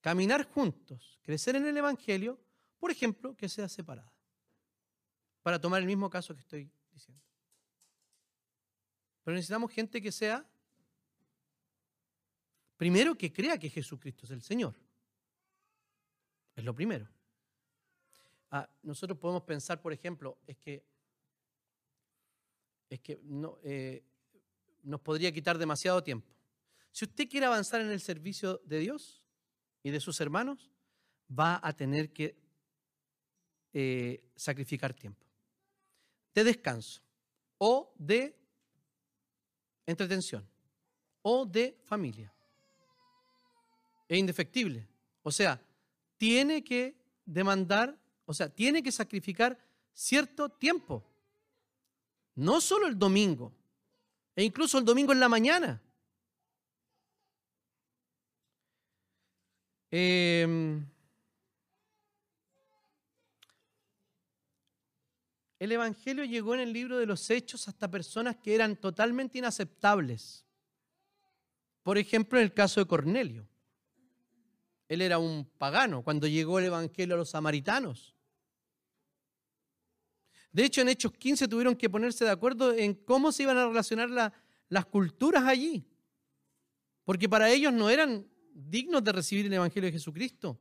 caminar 0.02 0.44
juntos, 0.44 1.18
crecer 1.22 1.56
en 1.56 1.66
el 1.66 1.76
Evangelio, 1.76 2.38
por 2.78 2.90
ejemplo, 2.90 3.34
que 3.34 3.48
sea 3.48 3.68
separada. 3.68 4.12
Para 5.42 5.60
tomar 5.60 5.80
el 5.80 5.86
mismo 5.86 6.10
caso 6.10 6.34
que 6.34 6.40
estoy 6.40 6.70
diciendo. 6.90 7.22
Pero 9.22 9.36
necesitamos 9.36 9.70
gente 9.70 10.02
que 10.02 10.12
sea, 10.12 10.44
primero, 12.76 13.16
que 13.16 13.32
crea 13.32 13.56
que 13.58 13.70
Jesucristo 13.70 14.26
es 14.26 14.32
el 14.32 14.42
Señor. 14.42 14.74
Es 16.56 16.64
lo 16.64 16.74
primero. 16.74 17.08
Ah, 18.50 18.68
nosotros 18.82 19.18
podemos 19.18 19.44
pensar, 19.44 19.80
por 19.80 19.92
ejemplo, 19.92 20.36
es 20.46 20.58
que, 20.58 20.84
es 22.90 23.00
que 23.00 23.20
no, 23.22 23.58
eh, 23.62 24.04
nos 24.82 25.00
podría 25.00 25.32
quitar 25.32 25.56
demasiado 25.58 26.02
tiempo. 26.02 26.28
Si 26.90 27.04
usted 27.04 27.28
quiere 27.28 27.46
avanzar 27.46 27.80
en 27.80 27.90
el 27.90 28.00
servicio 28.00 28.60
de 28.64 28.80
Dios 28.80 29.21
y 29.82 29.90
de 29.90 30.00
sus 30.00 30.20
hermanos, 30.20 30.70
va 31.28 31.60
a 31.62 31.72
tener 31.72 32.12
que 32.12 32.36
eh, 33.72 34.22
sacrificar 34.36 34.92
tiempo 34.94 35.26
de 36.34 36.44
descanso 36.44 37.02
o 37.58 37.94
de 37.98 38.36
entretención 39.86 40.46
o 41.22 41.46
de 41.46 41.78
familia. 41.84 42.32
Es 44.08 44.18
indefectible. 44.18 44.86
O 45.22 45.30
sea, 45.30 45.60
tiene 46.16 46.64
que 46.64 46.96
demandar, 47.24 47.96
o 48.24 48.34
sea, 48.34 48.48
tiene 48.48 48.82
que 48.82 48.92
sacrificar 48.92 49.58
cierto 49.92 50.48
tiempo. 50.48 51.04
No 52.34 52.60
solo 52.60 52.86
el 52.86 52.98
domingo, 52.98 53.52
e 54.34 54.42
incluso 54.42 54.78
el 54.78 54.84
domingo 54.84 55.12
en 55.12 55.20
la 55.20 55.28
mañana. 55.28 55.80
Em, 59.94 60.86
el 65.58 65.72
Evangelio 65.72 66.24
llegó 66.24 66.54
en 66.54 66.60
el 66.60 66.72
libro 66.72 66.96
de 66.96 67.04
los 67.04 67.28
Hechos 67.28 67.68
hasta 67.68 67.90
personas 67.90 68.36
que 68.36 68.54
eran 68.54 68.76
totalmente 68.76 69.36
inaceptables. 69.36 70.46
Por 71.82 71.98
ejemplo, 71.98 72.38
en 72.38 72.44
el 72.44 72.54
caso 72.54 72.80
de 72.80 72.86
Cornelio. 72.86 73.46
Él 74.88 75.02
era 75.02 75.18
un 75.18 75.44
pagano 75.58 76.02
cuando 76.02 76.26
llegó 76.26 76.58
el 76.58 76.66
Evangelio 76.66 77.14
a 77.14 77.18
los 77.18 77.28
samaritanos. 77.28 78.16
De 80.52 80.64
hecho, 80.64 80.80
en 80.80 80.88
Hechos 80.88 81.12
15 81.12 81.48
tuvieron 81.48 81.76
que 81.76 81.90
ponerse 81.90 82.24
de 82.24 82.30
acuerdo 82.30 82.72
en 82.72 82.94
cómo 82.94 83.30
se 83.30 83.42
iban 83.42 83.58
a 83.58 83.68
relacionar 83.68 84.32
las 84.68 84.86
culturas 84.86 85.44
allí. 85.44 85.86
Porque 87.04 87.28
para 87.28 87.50
ellos 87.50 87.74
no 87.74 87.90
eran 87.90 88.31
dignos 88.54 89.02
de 89.04 89.12
recibir 89.12 89.46
el 89.46 89.52
Evangelio 89.52 89.88
de 89.88 89.92
Jesucristo. 89.92 90.58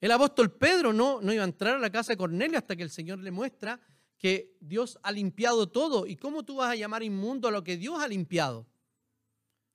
El 0.00 0.10
apóstol 0.12 0.52
Pedro 0.52 0.92
no, 0.92 1.20
no 1.20 1.32
iba 1.32 1.42
a 1.42 1.46
entrar 1.46 1.76
a 1.76 1.78
la 1.78 1.90
casa 1.90 2.12
de 2.12 2.16
Cornelio 2.16 2.58
hasta 2.58 2.76
que 2.76 2.82
el 2.82 2.90
Señor 2.90 3.18
le 3.18 3.30
muestra 3.30 3.80
que 4.18 4.56
Dios 4.60 4.98
ha 5.02 5.12
limpiado 5.12 5.68
todo. 5.68 6.06
¿Y 6.06 6.16
cómo 6.16 6.44
tú 6.44 6.56
vas 6.56 6.70
a 6.70 6.76
llamar 6.76 7.02
inmundo 7.02 7.48
a 7.48 7.50
lo 7.50 7.64
que 7.64 7.76
Dios 7.76 8.00
ha 8.00 8.08
limpiado? 8.08 8.66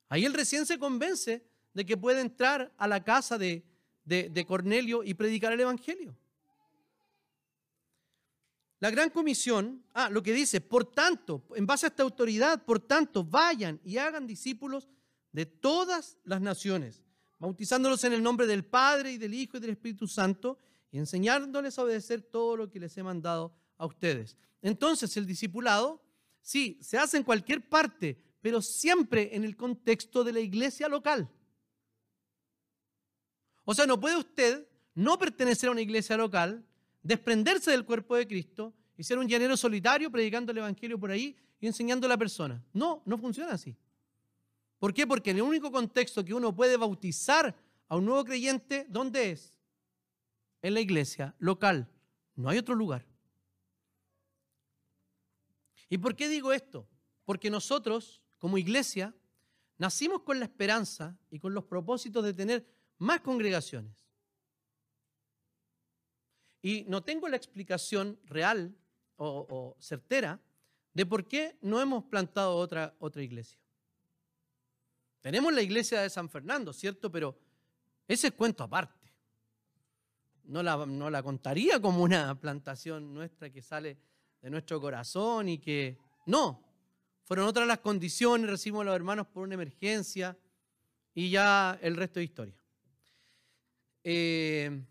Ahí 0.09 0.25
él 0.25 0.33
recién 0.33 0.65
se 0.65 0.77
convence 0.77 1.45
de 1.73 1.85
que 1.85 1.97
puede 1.97 2.21
entrar 2.21 2.73
a 2.77 2.87
la 2.87 3.03
casa 3.03 3.37
de, 3.37 3.63
de 4.03 4.45
Cornelio 4.45 5.03
y 5.03 5.13
predicar 5.13 5.53
el 5.53 5.61
Evangelio. 5.61 6.15
La 8.81 8.89
gran 8.89 9.11
comisión, 9.11 9.85
ah, 9.93 10.09
lo 10.09 10.23
que 10.23 10.33
dice, 10.33 10.59
por 10.59 10.91
tanto, 10.91 11.43
en 11.55 11.67
base 11.67 11.85
a 11.85 11.89
esta 11.89 12.01
autoridad, 12.01 12.65
por 12.65 12.79
tanto, 12.79 13.23
vayan 13.23 13.79
y 13.83 13.97
hagan 13.97 14.25
discípulos 14.25 14.89
de 15.31 15.45
todas 15.45 16.17
las 16.23 16.41
naciones, 16.41 17.03
bautizándolos 17.39 18.03
en 18.03 18.13
el 18.13 18.23
nombre 18.23 18.47
del 18.47 18.65
Padre 18.65 19.13
y 19.13 19.17
del 19.17 19.33
Hijo 19.33 19.57
y 19.57 19.59
del 19.59 19.71
Espíritu 19.71 20.07
Santo 20.07 20.57
y 20.91 20.97
enseñándoles 20.97 21.77
a 21.77 21.83
obedecer 21.83 22.21
todo 22.21 22.57
lo 22.57 22.69
que 22.69 22.79
les 22.79 22.97
he 22.97 23.03
mandado 23.03 23.55
a 23.77 23.85
ustedes. 23.85 24.37
Entonces, 24.61 25.15
el 25.17 25.25
discipulado, 25.25 26.03
sí, 26.41 26.77
se 26.81 26.97
hace 26.97 27.17
en 27.17 27.23
cualquier 27.23 27.67
parte, 27.67 28.17
pero 28.41 28.61
siempre 28.61 29.35
en 29.35 29.43
el 29.43 29.55
contexto 29.55 30.23
de 30.23 30.33
la 30.33 30.39
iglesia 30.39 30.87
local. 30.87 31.29
O 33.63 33.73
sea, 33.73 33.85
no 33.85 33.99
puede 33.99 34.17
usted 34.17 34.67
no 34.93 35.17
pertenecer 35.17 35.69
a 35.69 35.71
una 35.71 35.81
iglesia 35.81 36.17
local, 36.17 36.65
desprenderse 37.01 37.71
del 37.71 37.85
cuerpo 37.85 38.15
de 38.15 38.27
Cristo 38.27 38.73
y 38.97 39.03
ser 39.03 39.17
un 39.17 39.27
llanero 39.27 39.55
solitario 39.55 40.11
predicando 40.11 40.51
el 40.51 40.59
Evangelio 40.59 40.99
por 40.99 41.11
ahí 41.11 41.35
y 41.59 41.67
enseñando 41.67 42.05
a 42.05 42.09
la 42.09 42.17
persona. 42.17 42.63
No, 42.73 43.01
no 43.05 43.17
funciona 43.17 43.53
así. 43.53 43.75
¿Por 44.81 44.95
qué? 44.95 45.05
Porque 45.05 45.29
en 45.29 45.37
el 45.37 45.43
único 45.43 45.71
contexto 45.71 46.25
que 46.25 46.33
uno 46.33 46.55
puede 46.55 46.75
bautizar 46.75 47.55
a 47.87 47.95
un 47.95 48.03
nuevo 48.03 48.25
creyente, 48.25 48.87
¿dónde 48.89 49.29
es? 49.29 49.59
En 50.63 50.73
la 50.73 50.79
iglesia 50.79 51.35
local. 51.37 51.87
No 52.35 52.49
hay 52.49 52.57
otro 52.57 52.73
lugar. 52.73 53.05
¿Y 55.87 55.99
por 55.99 56.15
qué 56.15 56.27
digo 56.27 56.51
esto? 56.51 56.87
Porque 57.25 57.51
nosotros, 57.51 58.23
como 58.39 58.57
iglesia, 58.57 59.13
nacimos 59.77 60.23
con 60.23 60.39
la 60.39 60.45
esperanza 60.45 61.15
y 61.29 61.37
con 61.37 61.53
los 61.53 61.65
propósitos 61.65 62.23
de 62.23 62.33
tener 62.33 62.65
más 62.97 63.21
congregaciones. 63.21 64.09
Y 66.63 66.85
no 66.87 67.03
tengo 67.03 67.29
la 67.29 67.37
explicación 67.37 68.19
real 68.25 68.75
o, 69.17 69.75
certera 69.79 70.41
de 70.95 71.05
por 71.05 71.27
qué 71.27 71.55
no 71.61 71.79
hemos 71.79 72.03
plantado 72.05 72.55
otra, 72.55 72.95
otra 72.97 73.21
iglesia. 73.21 73.61
Tenemos 75.21 75.53
la 75.53 75.61
iglesia 75.61 76.01
de 76.01 76.09
San 76.09 76.29
Fernando, 76.29 76.73
¿cierto? 76.73 77.11
Pero 77.11 77.37
ese 78.07 78.27
es 78.27 78.33
cuento 78.33 78.63
aparte. 78.63 78.99
No 80.43 80.61
la, 80.63 80.85
no 80.85 81.09
la 81.09 81.23
contaría 81.23 81.79
como 81.79 82.03
una 82.03 82.37
plantación 82.39 83.13
nuestra 83.13 83.49
que 83.49 83.61
sale 83.61 83.97
de 84.41 84.49
nuestro 84.49 84.81
corazón 84.81 85.47
y 85.49 85.59
que... 85.59 85.97
No, 86.25 86.63
fueron 87.23 87.47
otras 87.47 87.67
las 87.67 87.79
condiciones, 87.79 88.49
recibimos 88.49 88.81
a 88.81 88.85
los 88.85 88.95
hermanos 88.95 89.27
por 89.27 89.43
una 89.43 89.53
emergencia 89.53 90.37
y 91.13 91.29
ya 91.29 91.77
el 91.81 91.95
resto 91.95 92.19
de 92.19 92.25
historia. 92.25 92.55
Eh, 94.03 94.81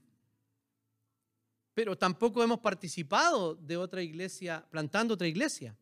pero 1.75 1.97
tampoco 1.97 2.43
hemos 2.43 2.61
participado 2.61 3.55
de 3.55 3.77
otra 3.77 4.03
iglesia, 4.03 4.67
plantando 4.71 5.15
otra 5.15 5.27
iglesia. 5.27 5.77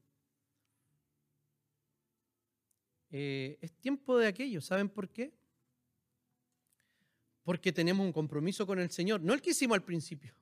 Eh, 3.11 3.59
es 3.61 3.73
tiempo 3.73 4.19
de 4.19 4.27
aquello, 4.27 4.61
¿saben 4.61 4.89
por 4.89 5.09
qué? 5.09 5.33
Porque 7.43 7.73
tenemos 7.73 8.05
un 8.05 8.13
compromiso 8.13 8.67
con 8.67 8.79
el 8.79 8.91
Señor, 8.91 9.21
no 9.21 9.33
el 9.33 9.41
que 9.41 9.51
hicimos 9.51 9.77
al 9.77 9.85
principio, 9.85 10.35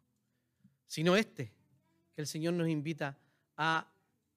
sino 0.87 1.17
este, 1.17 1.53
que 2.15 2.23
el 2.23 2.27
Señor 2.27 2.55
nos 2.55 2.69
invita 2.69 3.17
a, 3.57 3.89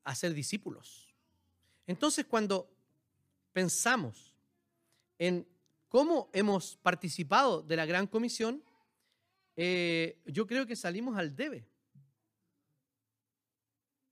a 0.04 0.16
ser 0.16 0.34
discípulos. 0.34 1.16
Entonces, 1.88 2.26
cuando 2.26 2.70
pensamos 3.52 4.36
en 5.18 5.48
cómo 5.88 6.30
hemos 6.34 6.78
participado 6.78 7.64
de 7.64 7.76
la 7.76 7.86
gran 7.86 8.06
comisión, 8.06 8.64
eh, 9.56 10.22
yo 10.26 10.48
creo 10.48 10.66
que 10.66 10.76
salimos 10.76 11.18
al 11.18 11.36
debe 11.36 11.68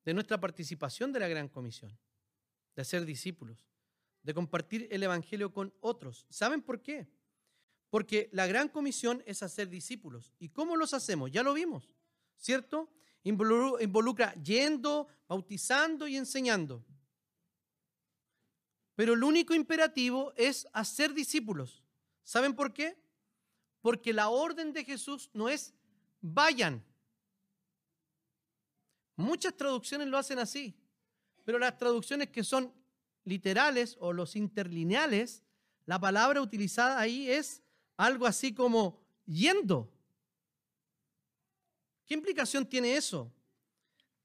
de 0.04 0.14
nuestra 0.14 0.40
participación 0.40 1.14
de 1.14 1.20
la 1.20 1.28
gran 1.28 1.48
comisión, 1.48 1.98
de 2.76 2.84
ser 2.84 3.06
discípulos, 3.06 3.66
de 4.28 4.34
compartir 4.34 4.90
el 4.92 5.02
Evangelio 5.02 5.54
con 5.54 5.74
otros. 5.80 6.26
¿Saben 6.30 6.62
por 6.62 6.82
qué? 6.82 7.08
Porque 7.90 8.30
la 8.34 8.46
gran 8.46 8.68
comisión 8.68 9.24
es 9.26 9.42
hacer 9.42 9.70
discípulos. 9.70 10.34
¿Y 10.38 10.50
cómo 10.50 10.76
los 10.76 10.94
hacemos? 10.94 11.32
Ya 11.32 11.44
lo 11.44 11.54
vimos, 11.54 11.90
¿cierto? 12.36 12.92
Involucra 13.24 14.34
yendo, 14.34 15.08
bautizando 15.30 16.10
y 16.10 16.18
enseñando. 16.18 16.84
Pero 18.96 19.14
el 19.14 19.24
único 19.24 19.54
imperativo 19.54 20.34
es 20.36 20.68
hacer 20.74 21.14
discípulos. 21.14 21.82
¿Saben 22.26 22.54
por 22.54 22.74
qué? 22.74 23.02
Porque 23.80 24.12
la 24.12 24.28
orden 24.28 24.74
de 24.74 24.84
Jesús 24.84 25.30
no 25.32 25.48
es 25.48 25.74
vayan. 26.20 26.84
Muchas 29.16 29.56
traducciones 29.56 30.10
lo 30.10 30.18
hacen 30.18 30.38
así, 30.38 30.76
pero 31.46 31.58
las 31.58 31.78
traducciones 31.78 32.28
que 32.28 32.44
son 32.44 32.74
literales 33.28 33.98
o 34.00 34.14
los 34.14 34.36
interlineales, 34.36 35.44
la 35.86 36.00
palabra 36.00 36.42
utilizada 36.42 37.00
ahí 37.00 37.30
es 37.30 37.62
algo 37.98 38.26
así 38.26 38.54
como 38.54 39.00
yendo. 39.26 39.92
¿Qué 42.06 42.14
implicación 42.14 42.66
tiene 42.66 42.96
eso? 42.96 43.32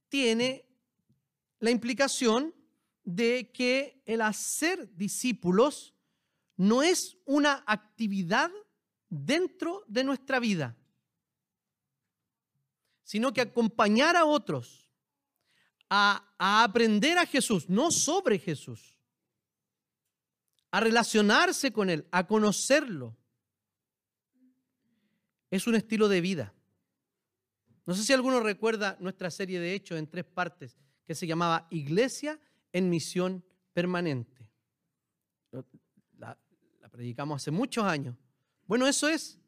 Tiene 0.09 0.65
la 1.59 1.71
implicación 1.71 2.55
de 3.03 3.51
que 3.53 4.01
el 4.07 4.21
hacer 4.21 4.95
discípulos 4.95 5.95
no 6.57 6.83
es 6.83 7.17
una 7.25 7.65
actividad 7.67 8.53
dentro 9.09 9.85
de 9.88 10.05
nuestra 10.05 10.38
vida, 10.38 10.77
sino 13.03 13.33
que 13.33 13.41
acompañar 13.41 14.17
a 14.17 14.25
otros 14.25 14.82
a, 15.95 16.65
aprender 16.65 17.19
a 17.19 17.27
Jesús, 17.27 17.69
no 17.69 17.91
sobre 17.91 18.39
Jesús, 18.39 18.99
a 20.71 20.81
relacionarse 20.81 21.71
con 21.71 21.91
Él, 21.91 22.07
a 22.11 22.27
conocerlo, 22.27 23.15
es 25.51 25.67
un 25.67 25.75
estilo 25.75 26.09
de 26.09 26.23
vida. 26.23 26.55
No 27.85 27.95
sé 27.95 28.05
si 28.05 28.15
alguno 28.15 28.41
recuerda 28.41 28.97
nuestra 29.01 29.31
serie 29.31 29.61
de 29.61 29.75
hechos 29.75 29.99
en 29.99 30.07
tres 30.07 30.25
partes 30.25 30.79
que 31.05 31.15
se 31.15 31.27
llamaba 31.27 31.67
Iglesia 31.69 32.41
en 32.73 32.89
misión 32.89 33.45
permanente. 33.75 34.49
La, 36.17 36.39
predicamos 36.91 37.43
hace 37.43 37.51
muchos 37.51 37.85
años. 37.85 38.17
Bueno, 38.67 38.87
eso 38.87 39.11
es. 39.11 39.39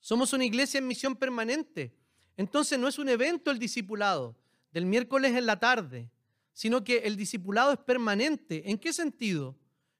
Somos 0.00 0.34
una 0.34 0.44
iglesia 0.44 0.76
en 0.76 0.86
misión 0.86 1.16
permanente. 1.16 1.96
Entonces 2.36 2.78
no 2.78 2.88
es 2.88 2.98
un 2.98 3.08
evento 3.08 3.50
el 3.50 3.58
discipulado 3.58 4.36
del 4.74 4.84
miércoles 4.84 5.34
en 5.34 5.46
la 5.46 5.58
tarde, 5.58 6.10
sino 6.52 6.84
que 6.84 6.98
el 6.98 7.16
discipulado 7.16 7.72
es 7.72 7.78
permanente. 7.78 8.70
¿En 8.70 8.76
qué 8.76 8.92
sentido? 8.92 9.56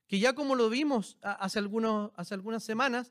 Que 0.06 0.18
ya 0.18 0.34
como 0.34 0.54
lo 0.54 0.68
vimos 0.68 1.16
hace, 1.22 1.58
algunas 1.58 2.62
semanas, 2.62 3.10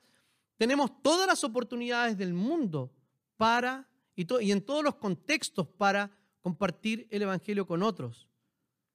tenemos 0.58 1.02
todas 1.02 1.26
las 1.26 1.44
oportunidades 1.44 2.20
del 2.20 2.36
mundo 2.36 2.94
para, 3.36 3.90
y, 4.16 4.28
y 4.46 4.52
en 4.52 4.62
todos 4.62 4.84
los 4.84 4.96
contextos 4.96 5.68
para 5.68 6.12
compartir 6.42 7.08
el 7.10 7.24
Evangelio 7.24 7.66
con 7.66 7.82
otros 7.82 8.28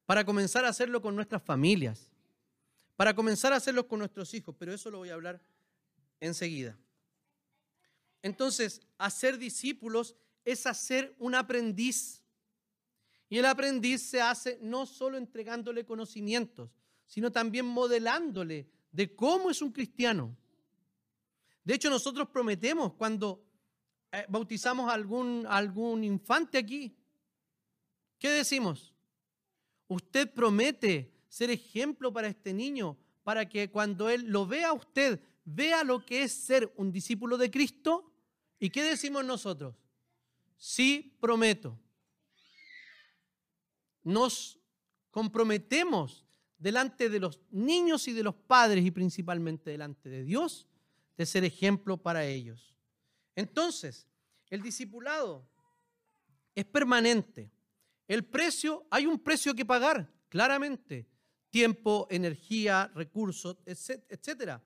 para 0.09 0.25
comenzar 0.25 0.65
a 0.65 0.69
hacerlo 0.69 1.03
con 1.03 1.15
nuestras 1.15 1.43
familias, 1.43 2.11
para 2.97 3.15
comenzar 3.15 3.53
a 3.53 3.57
hacerlo 3.57 3.87
con 3.87 3.99
nuestros 3.99 4.33
hijos, 4.33 4.55
pero 4.59 4.73
eso 4.73 4.91
lo 4.91 4.97
voy 4.97 5.11
a 5.11 5.13
hablar 5.13 5.39
enseguida. 6.19 6.79
Entonces, 8.23 8.81
hacer 8.97 9.37
discípulos 9.37 10.17
es 10.47 10.65
hacer 10.65 11.15
un 11.19 11.35
aprendiz. 11.35 12.23
Y 13.29 13.39
el 13.39 13.47
aprendiz 13.47 14.03
se 14.03 14.21
hace 14.21 14.59
no 14.63 14.87
solo 14.87 15.19
entregándole 15.19 15.85
conocimientos, 15.85 16.71
sino 17.07 17.31
también 17.31 17.67
modelándole 17.67 18.69
de 18.91 19.15
cómo 19.15 19.51
es 19.51 19.61
un 19.61 19.73
cristiano. 19.73 20.37
De 21.65 21.75
hecho, 21.75 21.91
nosotros 21.91 22.29
prometemos 22.31 22.95
cuando 22.95 23.45
eh, 24.13 24.25
bautizamos 24.29 24.91
a 24.91 24.95
algún, 24.95 25.45
algún 25.47 26.05
infante 26.05 26.57
aquí, 26.57 26.99
¿Qué 28.19 28.31
decimos? 28.31 28.93
Usted 29.87 30.33
promete 30.33 31.13
ser 31.29 31.51
ejemplo 31.51 32.13
para 32.13 32.29
este 32.29 32.53
niño, 32.53 32.99
para 33.23 33.49
que 33.49 33.71
cuando 33.71 34.09
él 34.09 34.25
lo 34.27 34.47
vea 34.47 34.69
a 34.69 34.73
usted, 34.73 35.21
vea 35.45 35.85
lo 35.85 36.05
que 36.05 36.25
es 36.25 36.33
ser 36.33 36.73
un 36.77 36.91
discípulo 36.91 37.39
de 37.39 37.51
Cristo. 37.51 38.13
¿Y 38.59 38.71
qué 38.71 38.83
decimos 38.83 39.25
nosotros? 39.25 39.77
Sí, 40.57 41.17
prometo. 41.21 41.79
Nos 44.09 44.59
comprometemos 45.11 46.25
delante 46.57 47.11
de 47.11 47.21
los 47.21 47.43
niños 47.51 48.09
y 48.09 48.15
de 48.15 48.23
los 48.23 48.35
padres 48.35 48.83
y 48.83 48.91
principalmente 48.91 49.71
delante 49.71 50.09
de 50.09 50.25
Dios 50.25 50.67
de 51.19 51.27
ser 51.27 51.45
ejemplo 51.45 51.99
para 51.99 52.25
ellos. 52.25 52.75
Entonces, 53.37 54.09
el 54.49 54.63
discipulado 54.63 55.47
es 56.55 56.65
permanente. 56.65 57.53
El 58.07 58.25
precio, 58.25 58.87
hay 58.91 59.05
un 59.05 59.19
precio 59.19 59.55
que 59.55 59.67
pagar, 59.67 60.11
claramente. 60.31 61.07
Tiempo, 61.51 62.07
energía, 62.11 62.91
recursos, 62.95 63.59
etc. 63.67 64.59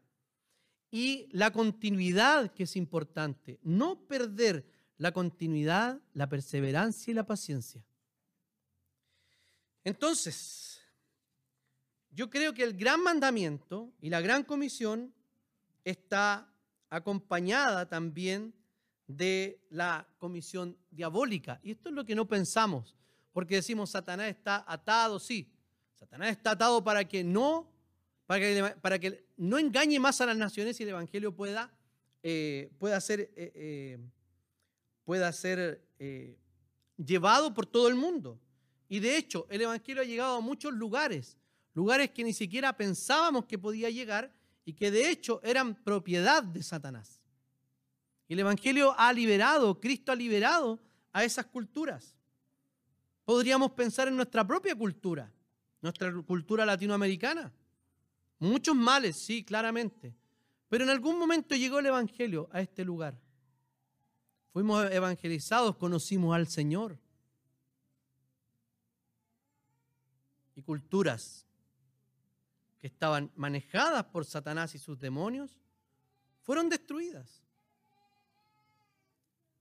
Y 0.89 1.27
la 1.33 1.51
continuidad 1.51 2.53
que 2.53 2.63
es 2.63 2.77
importante. 2.77 3.59
No 3.65 4.07
perder 4.07 4.65
la 4.99 5.11
continuidad, 5.11 6.01
la 6.13 6.29
perseverancia 6.29 7.11
y 7.11 7.15
la 7.15 7.27
paciencia. 7.27 7.85
Entonces, 9.85 10.81
yo 12.11 12.29
creo 12.31 12.53
que 12.53 12.63
el 12.63 12.75
gran 12.77 13.03
mandamiento 13.03 13.93
y 14.01 14.11
la 14.11 14.21
gran 14.21 14.45
comisión 14.45 15.15
está 15.85 16.53
acompañada 16.91 17.89
también 17.89 18.55
de 19.07 19.61
la 19.71 20.07
comisión 20.19 20.77
diabólica. 20.91 21.59
Y 21.63 21.73
esto 21.73 21.89
es 21.89 21.95
lo 21.95 22.05
que 22.05 22.15
no 22.15 22.29
pensamos, 22.29 22.97
porque 23.33 23.57
decimos 23.57 23.91
Satanás 23.91 24.29
está 24.29 24.65
atado, 24.67 25.19
sí. 25.19 25.51
Satanás 25.95 26.31
está 26.31 26.53
atado 26.53 26.85
para 26.85 27.07
que 27.07 27.25
no, 27.25 27.71
para 28.27 28.99
que, 28.99 29.27
no 29.37 29.59
engañe 29.59 29.99
más 29.99 30.21
a 30.21 30.27
las 30.27 30.37
naciones 30.37 30.79
y 30.79 30.83
el 30.83 30.91
Evangelio 30.91 31.35
pueda, 31.35 31.73
eh, 32.23 32.71
pueda 32.79 33.01
ser, 33.01 33.21
eh, 33.21 33.53
eh, 33.55 33.99
pueda 35.05 35.33
ser 35.33 35.83
llevado 36.97 37.55
por 37.55 37.67
todo 37.67 37.89
el 37.89 37.95
mundo. 37.95 38.39
Y 38.93 39.01
de 39.01 39.17
hecho, 39.17 39.47
el 39.49 39.63
Evangelio 39.63 40.03
ha 40.03 40.05
llegado 40.05 40.37
a 40.37 40.41
muchos 40.43 40.71
lugares, 40.75 41.39
lugares 41.73 42.11
que 42.11 42.23
ni 42.23 42.35
siquiera 42.35 42.77
pensábamos 42.77 43.47
que 43.47 43.57
podía 43.57 43.89
llegar 43.89 44.31
y 44.67 44.75
que 44.75 44.91
de 44.91 45.09
hecho 45.09 45.41
eran 45.43 45.75
propiedad 45.77 46.43
de 46.43 46.63
Satanás. 46.63 47.19
El 48.29 48.41
Evangelio 48.41 48.95
ha 48.99 49.11
liberado, 49.15 49.81
Cristo 49.81 50.13
ha 50.13 50.15
liberado 50.15 50.79
a 51.11 51.25
esas 51.25 51.47
culturas. 51.47 52.19
Podríamos 53.25 53.71
pensar 53.71 54.09
en 54.09 54.17
nuestra 54.17 54.47
propia 54.47 54.75
cultura, 54.75 55.33
nuestra 55.81 56.13
cultura 56.13 56.67
latinoamericana. 56.67 57.51
Muchos 58.41 58.77
males, 58.77 59.17
sí, 59.17 59.43
claramente. 59.43 60.15
Pero 60.69 60.85
en 60.85 60.91
algún 60.91 61.19
momento 61.19 61.57
llegó 61.57 61.79
el 61.79 61.87
Evangelio 61.87 62.51
a 62.53 62.61
este 62.61 62.85
lugar. 62.85 63.19
Fuimos 64.53 64.85
evangelizados, 64.93 65.77
conocimos 65.77 66.37
al 66.37 66.47
Señor. 66.47 67.02
Y 70.55 70.63
culturas 70.63 71.47
que 72.79 72.87
estaban 72.87 73.31
manejadas 73.37 74.05
por 74.05 74.25
Satanás 74.25 74.75
y 74.75 74.79
sus 74.79 74.99
demonios 74.99 75.59
fueron 76.41 76.69
destruidas. 76.69 77.43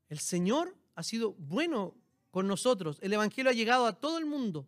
El 0.10 0.19
Señor 0.19 0.75
ha 0.95 1.04
sido 1.04 1.34
bueno 1.34 1.95
con 2.32 2.47
nosotros. 2.47 2.97
El 3.01 3.13
Evangelio 3.13 3.51
ha 3.51 3.54
llegado 3.54 3.86
a 3.86 3.99
todo 3.99 4.17
el 4.17 4.25
mundo. 4.25 4.67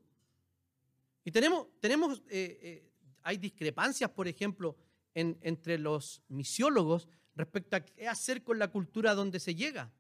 Y 1.26 1.32
tenemos, 1.32 1.68
tenemos 1.80 2.22
eh, 2.30 2.60
eh, 2.62 2.92
hay 3.24 3.38
discrepancias, 3.38 4.10
por 4.12 4.28
ejemplo, 4.28 4.76
entre 5.16 5.78
los 5.78 6.22
misiólogos 6.28 7.08
respecto 7.36 7.76
a 7.76 7.82
qué 7.82 8.08
hacer 8.08 8.44
con 8.44 8.60
la 8.60 8.70
cultura 8.70 9.16
donde 9.16 9.40
se 9.40 9.56
llega. 9.56 9.92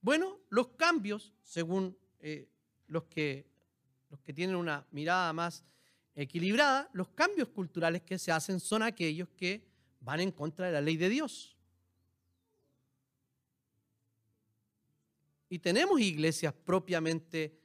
Bueno, 0.00 0.40
los 0.48 0.68
cambios, 0.70 1.32
según 1.42 1.96
eh, 2.20 2.48
los, 2.86 3.04
que, 3.04 3.46
los 4.12 4.20
que 4.20 4.34
tienen 4.34 4.56
una 4.56 4.86
mirada 4.90 5.32
más 5.32 5.64
equilibrada, 6.14 6.90
los 6.92 7.08
cambios 7.08 7.48
culturales 7.48 8.02
que 8.02 8.18
se 8.18 8.30
hacen 8.30 8.60
son 8.60 8.82
aquellos 8.82 9.30
que 9.30 9.66
van 10.00 10.20
en 10.20 10.30
contra 10.30 10.66
de 10.66 10.72
la 10.72 10.82
ley 10.82 10.98
de 10.98 11.08
Dios. 11.08 11.56
Y 15.48 15.60
tenemos 15.60 15.98
iglesias 15.98 16.52
propiamente 16.52 17.58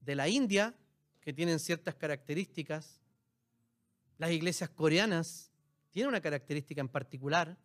de 0.00 0.14
la 0.14 0.28
India 0.28 0.74
que 1.22 1.32
tienen 1.32 1.58
ciertas 1.58 1.94
características. 1.94 3.00
Las 4.18 4.32
iglesias 4.32 4.68
coreanas 4.68 5.50
tienen 5.90 6.10
una 6.10 6.20
característica 6.20 6.82
en 6.82 6.88
particular. 6.90 7.56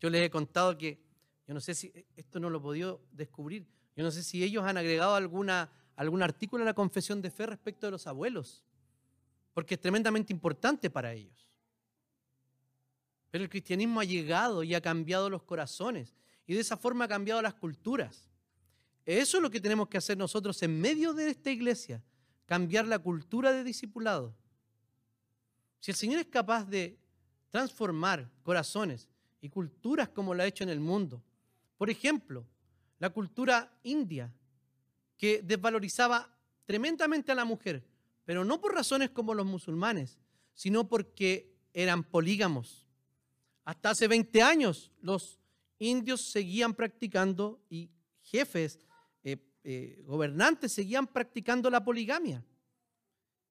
Yo 0.00 0.08
les 0.08 0.22
he 0.22 0.30
contado 0.30 0.78
que, 0.78 0.98
yo 1.46 1.52
no 1.52 1.60
sé 1.60 1.74
si, 1.74 1.92
esto 2.16 2.40
no 2.40 2.48
lo 2.48 2.58
he 2.58 2.62
podido 2.62 3.02
descubrir, 3.12 3.66
yo 3.94 4.04
no 4.04 4.10
sé 4.10 4.22
si 4.22 4.42
ellos 4.42 4.64
han 4.64 4.78
agregado 4.78 5.16
alguna, 5.16 5.70
algún 5.98 6.22
artículo 6.22 6.62
a 6.62 6.66
la 6.66 6.74
confesión 6.74 7.20
de 7.20 7.30
fe 7.30 7.46
respecto 7.46 7.86
de 7.86 7.90
los 7.92 8.06
abuelos 8.06 8.64
porque 9.58 9.74
es 9.74 9.80
tremendamente 9.80 10.32
importante 10.32 10.88
para 10.88 11.12
ellos. 11.12 11.50
Pero 13.28 13.42
el 13.42 13.50
cristianismo 13.50 13.98
ha 13.98 14.04
llegado 14.04 14.62
y 14.62 14.72
ha 14.72 14.80
cambiado 14.80 15.28
los 15.28 15.42
corazones 15.42 16.14
y 16.46 16.54
de 16.54 16.60
esa 16.60 16.76
forma 16.76 17.06
ha 17.06 17.08
cambiado 17.08 17.42
las 17.42 17.54
culturas. 17.54 18.30
Eso 19.04 19.38
es 19.38 19.42
lo 19.42 19.50
que 19.50 19.60
tenemos 19.60 19.88
que 19.88 19.98
hacer 19.98 20.16
nosotros 20.16 20.62
en 20.62 20.80
medio 20.80 21.12
de 21.12 21.30
esta 21.30 21.50
iglesia, 21.50 22.00
cambiar 22.46 22.86
la 22.86 23.00
cultura 23.00 23.52
de 23.52 23.64
discipulado. 23.64 24.32
Si 25.80 25.90
el 25.90 25.96
Señor 25.96 26.20
es 26.20 26.26
capaz 26.26 26.64
de 26.64 26.96
transformar 27.50 28.30
corazones 28.44 29.08
y 29.40 29.48
culturas 29.48 30.08
como 30.10 30.34
lo 30.34 30.44
ha 30.44 30.46
hecho 30.46 30.62
en 30.62 30.70
el 30.70 30.78
mundo, 30.78 31.20
por 31.76 31.90
ejemplo, 31.90 32.46
la 33.00 33.10
cultura 33.10 33.76
india, 33.82 34.32
que 35.18 35.42
desvalorizaba 35.42 36.34
tremendamente 36.64 37.32
a 37.32 37.34
la 37.34 37.44
mujer, 37.44 37.84
pero 38.24 38.44
no 38.44 38.60
por 38.60 38.72
razones 38.72 39.10
como 39.10 39.34
los 39.34 39.44
musulmanes, 39.44 40.18
sino 40.54 40.88
porque 40.88 41.54
eran 41.72 42.04
polígamos. 42.04 42.86
Hasta 43.64 43.90
hace 43.90 44.08
20 44.08 44.40
años 44.40 44.92
los 45.02 45.38
indios 45.78 46.30
seguían 46.30 46.72
practicando 46.74 47.60
y 47.68 47.90
jefes, 48.22 48.78
eh, 49.22 49.36
eh, 49.64 50.02
gobernantes 50.06 50.72
seguían 50.72 51.06
practicando 51.06 51.68
la 51.68 51.84
poligamia. 51.84 52.44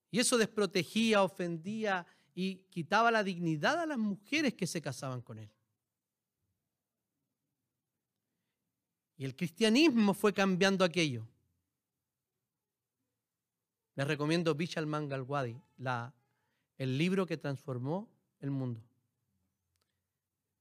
Y 0.10 0.20
eso 0.20 0.38
desprotegía, 0.38 1.22
ofendía 1.22 2.06
y 2.34 2.58
quitaba 2.70 3.12
la 3.12 3.24
dignidad 3.24 3.80
a 3.80 3.86
las 3.86 3.98
mujeres 3.98 4.54
que 4.54 4.68
se 4.68 4.82
casaban 4.82 5.22
con 5.22 5.40
él. 5.40 5.52
Y 9.18 9.26
el 9.26 9.36
cristianismo 9.36 10.14
fue 10.14 10.34
cambiando 10.34 10.86
aquello. 10.86 11.28
Les 13.98 14.06
recomiendo 14.06 14.54
Vishal 14.54 14.86
Mangalwadi, 14.86 15.60
el 16.78 16.98
libro 17.00 17.26
que 17.26 17.36
transformó 17.36 18.08
el 18.40 18.52
mundo. 18.52 18.80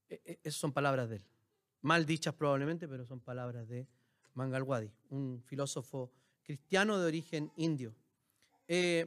E, 0.09 0.19
e, 0.25 0.39
esas 0.43 0.59
son 0.59 0.73
palabras 0.73 1.07
de 1.07 1.17
él. 1.17 1.23
Mal 1.81 2.07
dichas 2.07 2.33
probablemente, 2.33 2.87
pero 2.87 3.05
son 3.05 3.19
palabras 3.19 3.67
de 3.67 3.87
Mangalwadi, 4.33 4.91
un 5.09 5.43
filósofo 5.45 6.11
cristiano 6.41 6.97
de 6.97 7.05
origen 7.05 7.51
indio. 7.57 7.93
Eh, 8.67 9.05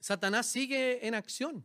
Satanás 0.00 0.48
sigue 0.48 1.06
en 1.06 1.14
acción. 1.14 1.64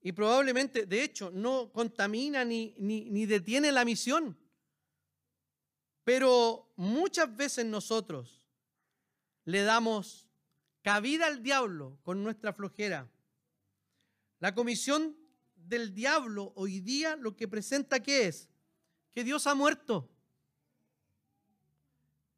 Y 0.00 0.10
probablemente, 0.10 0.84
de 0.84 1.04
hecho, 1.04 1.30
no 1.30 1.70
contamina 1.72 2.44
ni, 2.44 2.74
ni 2.76 3.24
detiene 3.24 3.70
la 3.70 3.84
misión. 3.84 4.36
Pero 6.06 6.72
muchas 6.76 7.36
veces 7.36 7.66
nosotros 7.66 8.46
le 9.44 9.62
damos 9.62 10.28
cabida 10.82 11.26
al 11.26 11.42
diablo 11.42 11.98
con 12.04 12.22
nuestra 12.22 12.52
flojera. 12.52 13.10
La 14.38 14.54
comisión 14.54 15.16
del 15.56 15.92
diablo 15.94 16.52
hoy 16.54 16.78
día 16.78 17.16
lo 17.16 17.34
que 17.34 17.48
presenta 17.48 18.04
que 18.04 18.28
es 18.28 18.48
que 19.14 19.24
Dios 19.24 19.48
ha 19.48 19.56
muerto. 19.56 20.08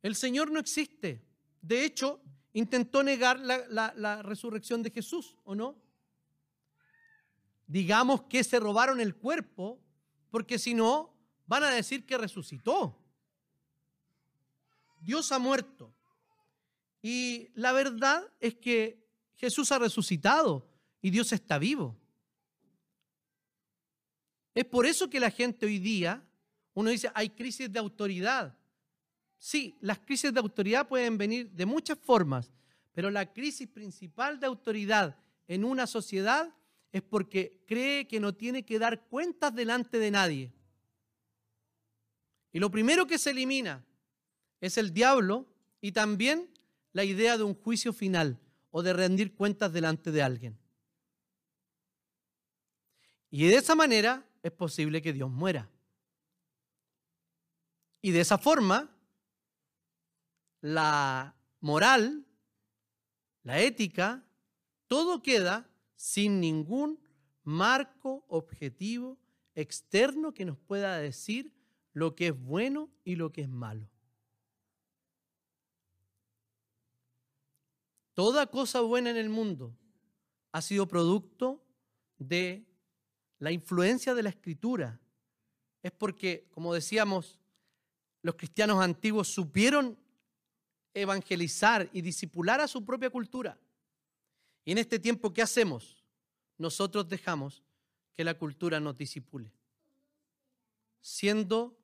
El 0.01 0.17
Señor 0.17 0.51
no 0.51 0.61
existe. 0.61 1.23
De 1.61 1.85
hecho, 1.85 2.23
intentó 2.55 3.03
negar 3.03 3.39
la, 3.39 3.93
la 3.95 4.23
resurrección 4.23 4.83
de 4.83 4.93
Jesús, 4.93 5.37
¿o 5.45 5.55
no? 5.55 5.77
Digamos 7.67 8.23
que 8.31 8.43
se 8.45 8.61
robaron 8.61 8.99
el 8.99 9.15
cuerpo, 9.15 9.79
porque 10.31 10.59
si 10.59 10.73
no, 10.73 11.15
van 11.47 11.65
a 11.65 11.71
decir 11.71 12.07
que 12.07 12.17
resucitó. 12.17 12.99
Dios 15.01 15.33
ha 15.33 15.39
muerto. 15.39 15.95
Y 17.03 17.51
la 17.55 17.73
verdad 17.73 18.23
es 18.41 18.55
que 18.57 19.07
Jesús 19.37 19.71
ha 19.73 19.79
resucitado 19.79 20.69
y 21.01 21.11
Dios 21.11 21.33
está 21.33 21.59
vivo. 21.59 21.97
Es 24.55 24.65
por 24.65 24.87
eso 24.87 25.09
que 25.09 25.21
la 25.21 25.31
gente 25.31 25.67
hoy 25.67 25.79
día, 25.79 26.23
uno 26.75 26.91
dice, 26.91 27.11
hay 27.15 27.31
crisis 27.31 27.73
de 27.73 27.79
autoridad. 27.79 28.57
Sí, 29.39 29.77
las 29.81 30.01
crisis 30.01 30.35
de 30.35 30.41
autoridad 30.41 30.89
pueden 30.89 31.17
venir 31.17 31.51
de 31.53 31.65
muchas 31.65 31.97
formas, 31.99 32.51
pero 32.93 33.11
la 33.11 33.33
crisis 33.33 33.69
principal 33.69 34.41
de 34.41 34.47
autoridad 34.47 35.17
en 35.47 35.65
una 35.65 35.87
sociedad 35.87 36.53
es 36.91 37.03
porque 37.03 37.63
cree 37.67 38.09
que 38.09 38.19
no 38.19 38.35
tiene 38.35 38.65
que 38.65 38.79
dar 38.79 39.07
cuentas 39.07 39.55
delante 39.55 39.99
de 39.99 40.11
nadie. 40.11 40.53
Y 42.51 42.59
lo 42.59 42.71
primero 42.71 43.07
que 43.07 43.19
se 43.19 43.31
elimina 43.31 43.85
es 44.61 44.79
el 44.79 44.93
diablo 44.93 45.47
y 45.81 45.93
también 45.93 46.51
la 46.93 47.05
idea 47.05 47.37
de 47.37 47.45
un 47.45 47.55
juicio 47.55 47.93
final 47.93 48.39
o 48.71 48.83
de 48.83 48.93
rendir 48.93 49.35
cuentas 49.35 49.73
delante 49.73 50.11
de 50.11 50.23
alguien. 50.23 50.59
Y 53.31 53.47
de 53.49 53.57
esa 53.57 53.75
manera 53.75 54.27
es 54.43 54.53
posible 54.53 55.03
que 55.03 55.13
Dios 55.13 55.31
muera. 55.31 55.69
Y 58.01 58.13
de 58.13 58.21
esa 58.21 58.39
forma, 58.39 58.91
la 60.61 61.35
moral, 61.61 62.25
la 63.43 63.61
ética, 63.61 64.25
todo 64.87 65.23
queda 65.23 65.69
sin 65.97 66.41
ningún 66.41 66.99
marco 67.43 68.25
objetivo 68.29 69.19
externo 69.55 70.33
que 70.33 70.45
nos 70.45 70.57
pueda 70.59 70.99
decir 70.99 71.53
lo 71.93 72.15
que 72.15 72.29
es 72.29 72.41
bueno 72.41 72.91
y 73.05 73.17
lo 73.17 73.33
que 73.33 73.43
es 73.43 73.49
malo. 73.49 73.89
Toda 78.19 78.49
cosa 78.49 78.81
buena 78.81 79.11
en 79.11 79.17
el 79.17 79.29
mundo 79.29 79.79
ha 80.51 80.61
sido 80.61 80.89
producto 80.89 81.65
de 82.19 82.67
la 83.39 83.53
influencia 83.53 84.13
de 84.13 84.25
la 84.25 84.31
escritura. 84.31 85.01
Es 85.85 85.93
porque, 85.93 86.49
como 86.51 86.75
decíamos, 86.75 87.39
los 88.23 88.35
cristianos 88.35 88.83
antiguos 88.83 89.29
supieron 89.29 89.97
evangelizar 90.95 91.89
y 91.93 92.01
disipular 92.01 92.61
a 92.61 92.67
su 92.67 92.85
propia 92.85 93.09
cultura. 93.09 93.57
Y 94.65 94.73
en 94.73 94.79
este 94.79 94.99
tiempo, 94.99 95.33
¿qué 95.33 95.43
hacemos? 95.43 96.03
Nosotros 96.57 97.09
dejamos 97.09 97.63
que 98.17 98.25
la 98.25 98.35
cultura 98.35 98.81
nos 98.81 98.99
disipule, 98.99 99.53
siendo 101.01 101.79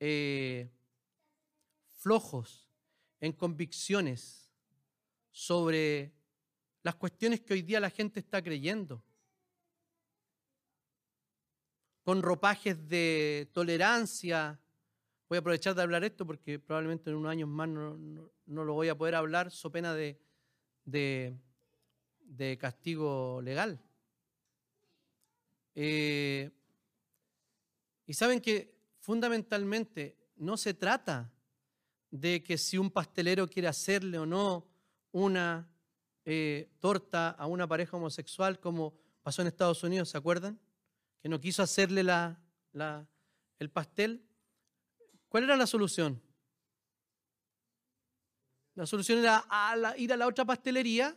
eh, 0.00 0.70
flojos 1.94 2.68
en 3.20 3.32
convicciones 3.32 4.45
sobre 5.36 6.14
las 6.82 6.94
cuestiones 6.94 7.42
que 7.42 7.52
hoy 7.52 7.60
día 7.60 7.78
la 7.78 7.90
gente 7.90 8.20
está 8.20 8.40
creyendo, 8.40 9.04
con 12.02 12.22
ropajes 12.22 12.88
de 12.88 13.50
tolerancia, 13.52 14.58
Voy 15.28 15.36
a 15.36 15.40
aprovechar 15.40 15.74
de 15.74 15.82
hablar 15.82 16.04
esto 16.04 16.24
porque 16.24 16.60
probablemente 16.60 17.10
en 17.10 17.16
unos 17.16 17.32
años 17.32 17.48
más 17.48 17.68
no, 17.68 18.30
lo 18.46 18.74
voy 18.74 18.88
a 18.88 18.96
poder 18.96 19.16
hablar, 19.16 19.50
so 19.50 19.72
pena 19.72 19.92
de, 19.92 20.20
de, 20.84 22.58
castigo 22.60 23.42
legal. 23.42 23.82
Eh, 25.74 26.48
y 28.06 28.14
saben 28.14 28.40
que 28.40 28.78
fundamentalmente 29.00 30.16
no 30.36 30.56
se 30.56 30.74
trata 30.74 31.32
de 32.12 32.44
que 32.44 32.56
si 32.56 32.78
un 32.78 32.92
pastelero 32.92 33.48
quiere 33.48 33.66
hacerle 33.66 34.20
o 34.20 34.26
no 34.26 34.75
una 35.16 35.66
eh, 36.26 36.68
torta 36.78 37.30
a 37.30 37.46
una 37.46 37.66
pareja 37.66 37.96
homosexual, 37.96 38.60
como 38.60 38.92
pasó 39.22 39.40
en 39.40 39.48
Estados 39.48 39.82
Unidos, 39.82 40.10
¿se 40.10 40.18
acuerdan? 40.18 40.60
Que 41.22 41.30
no 41.30 41.40
quiso 41.40 41.62
hacerle 41.62 42.02
la, 42.02 42.38
el 43.58 43.70
pastel. 43.70 44.22
¿Cuál 45.30 45.44
era 45.44 45.56
la 45.56 45.66
solución? 45.66 46.20
La 48.74 48.84
solución 48.84 49.20
era 49.20 49.42
ir 49.96 50.12
a 50.12 50.18
la 50.18 50.26
otra 50.26 50.44
pastelería 50.44 51.16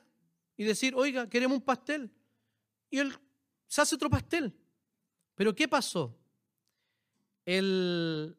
y 0.56 0.64
decir, 0.64 0.96
oiga, 0.96 1.28
queremos 1.28 1.58
un 1.58 1.66
pastel. 1.66 2.10
Y 2.90 3.00
él 3.00 3.14
se 3.68 3.82
hace 3.82 3.96
otro 3.96 4.10
pastel. 4.10 4.58
Pero 5.36 5.54
¿qué 5.54 5.68
pasó? 5.68 6.18
El, 7.44 8.38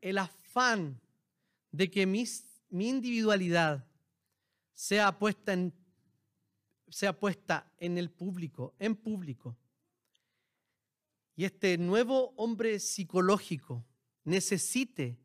el 0.00 0.18
afán 0.18 1.00
de 1.72 1.90
que 1.90 2.06
mi 2.72 2.88
individualidad 2.88 3.86
sea 4.72 5.18
puesta, 5.18 5.52
en, 5.52 5.74
sea 6.88 7.12
puesta 7.12 7.70
en 7.76 7.98
el 7.98 8.10
público, 8.10 8.74
en 8.78 8.96
público. 8.96 9.56
Y 11.36 11.44
este 11.44 11.76
nuevo 11.76 12.32
hombre 12.36 12.80
psicológico 12.80 13.84
necesite 14.24 15.18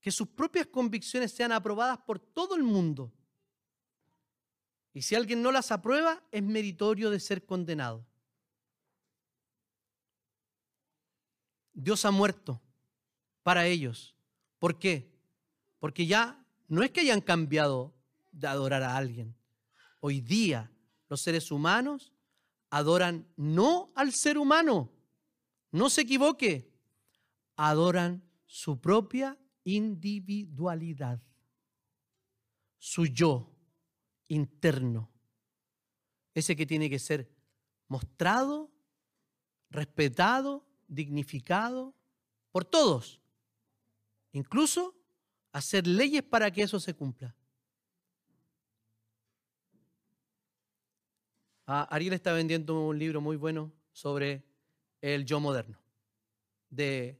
que 0.00 0.10
sus 0.10 0.26
propias 0.28 0.66
convicciones 0.66 1.30
sean 1.30 1.52
aprobadas 1.52 1.98
por 1.98 2.18
todo 2.18 2.56
el 2.56 2.64
mundo. 2.64 3.12
Y 4.92 5.02
si 5.02 5.14
alguien 5.14 5.40
no 5.40 5.52
las 5.52 5.70
aprueba, 5.70 6.20
es 6.32 6.42
meritorio 6.42 7.10
de 7.10 7.20
ser 7.20 7.46
condenado. 7.46 8.04
Dios 11.72 12.04
ha 12.04 12.10
muerto 12.10 12.60
para 13.44 13.66
ellos. 13.66 14.16
¿Por 14.58 14.80
qué? 14.80 15.12
Porque 15.78 16.06
ya 16.06 16.41
no 16.72 16.82
es 16.82 16.90
que 16.90 17.00
hayan 17.00 17.20
cambiado 17.20 17.92
de 18.30 18.46
adorar 18.46 18.82
a 18.82 18.96
alguien. 18.96 19.36
Hoy 20.00 20.22
día 20.22 20.72
los 21.06 21.20
seres 21.20 21.50
humanos 21.50 22.14
adoran 22.70 23.28
no 23.36 23.92
al 23.94 24.12
ser 24.12 24.38
humano. 24.38 24.90
No 25.70 25.90
se 25.90 26.00
equivoque 26.00 26.72
adoran 27.56 28.26
su 28.46 28.80
propia 28.80 29.38
individualidad, 29.64 31.20
su 32.78 33.04
yo 33.04 33.54
interno, 34.28 35.12
ese 36.32 36.56
que 36.56 36.64
tiene 36.64 36.88
que 36.88 36.98
ser 36.98 37.30
mostrado, 37.86 38.72
respetado, 39.68 40.66
dignificado 40.88 41.94
por 42.50 42.64
todos, 42.64 43.20
incluso 44.32 45.01
hacer 45.52 45.86
leyes 45.86 46.22
para 46.22 46.50
que 46.50 46.62
eso 46.62 46.80
se 46.80 46.94
cumpla. 46.94 47.34
Ah, 51.66 51.86
Ariel 51.90 52.14
está 52.14 52.32
vendiendo 52.32 52.88
un 52.88 52.98
libro 52.98 53.20
muy 53.20 53.36
bueno 53.36 53.72
sobre 53.92 54.42
el 55.00 55.24
yo 55.24 55.38
moderno, 55.38 55.78
de 56.70 57.18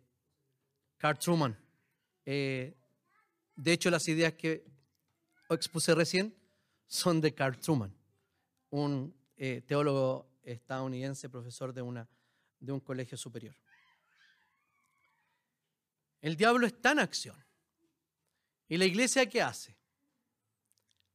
Carl 0.98 1.18
Truman. 1.18 1.56
Eh, 2.24 2.74
de 3.54 3.72
hecho, 3.72 3.90
las 3.90 4.08
ideas 4.08 4.32
que 4.34 4.64
expuse 5.50 5.94
recién 5.94 6.34
son 6.86 7.20
de 7.20 7.34
Carl 7.34 7.58
Truman, 7.58 7.94
un 8.70 9.14
eh, 9.36 9.62
teólogo 9.66 10.26
estadounidense, 10.42 11.28
profesor 11.28 11.72
de, 11.72 11.82
una, 11.82 12.08
de 12.58 12.72
un 12.72 12.80
colegio 12.80 13.16
superior. 13.16 13.54
El 16.20 16.36
diablo 16.36 16.66
está 16.66 16.92
en 16.92 17.00
acción. 17.00 17.36
¿Y 18.68 18.76
la 18.76 18.84
iglesia 18.84 19.28
qué 19.28 19.42
hace? 19.42 19.76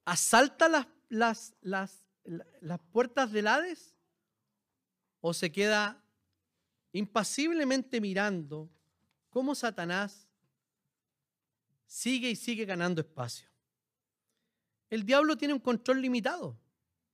¿Asalta 0.06 0.70
las, 0.70 0.88
las, 1.10 1.54
las, 1.62 2.04
las 2.24 2.80
puertas 2.92 3.32
del 3.32 3.48
Hades? 3.48 3.96
¿O 5.22 5.34
se 5.34 5.52
queda 5.52 6.04
impasiblemente 6.92 8.02
mirando 8.02 8.70
cómo 9.30 9.54
Satanás 9.54 10.28
sigue 11.86 12.30
y 12.30 12.36
sigue 12.36 12.66
ganando 12.66 13.02
espacio. 13.02 13.50
El 14.90 15.04
diablo 15.04 15.38
tiene 15.38 15.54
un 15.54 15.60
control 15.60 16.02
limitado, 16.02 16.60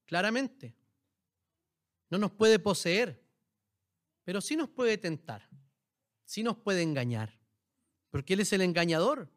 claramente. 0.05 0.75
No 2.09 2.17
nos 2.17 2.31
puede 2.31 2.59
poseer, 2.59 3.23
pero 4.23 4.41
sí 4.41 4.55
nos 4.55 4.69
puede 4.69 4.97
tentar, 4.97 5.47
sí 6.25 6.43
nos 6.43 6.57
puede 6.57 6.81
engañar, 6.81 7.39
porque 8.09 8.33
Él 8.33 8.41
es 8.41 8.53
el 8.53 8.61
engañador. 8.61 9.31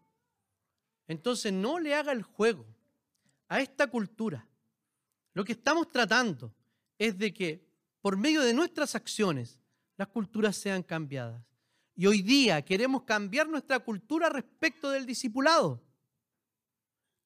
Entonces 1.08 1.52
no 1.52 1.78
le 1.78 1.94
haga 1.94 2.12
el 2.12 2.22
juego 2.22 2.66
a 3.48 3.60
esta 3.60 3.86
cultura. 3.86 4.46
Lo 5.34 5.44
que 5.44 5.52
estamos 5.52 5.90
tratando 5.90 6.52
es 6.98 7.16
de 7.16 7.32
que 7.32 7.66
por 8.00 8.16
medio 8.16 8.42
de 8.42 8.54
nuestras 8.54 8.94
acciones 8.94 9.60
las 9.96 10.08
culturas 10.08 10.56
sean 10.56 10.82
cambiadas. 10.82 11.42
Y 11.94 12.06
hoy 12.06 12.22
día 12.22 12.62
queremos 12.62 13.02
cambiar 13.02 13.48
nuestra 13.48 13.78
cultura 13.78 14.28
respecto 14.28 14.90
del 14.90 15.06
discipulado. 15.06 15.82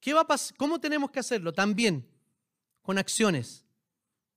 ¿Qué 0.00 0.14
va 0.14 0.22
a 0.22 0.36
¿Cómo 0.56 0.80
tenemos 0.80 1.10
que 1.10 1.20
hacerlo? 1.20 1.52
También 1.52 2.08
con 2.82 2.96
acciones. 2.98 3.66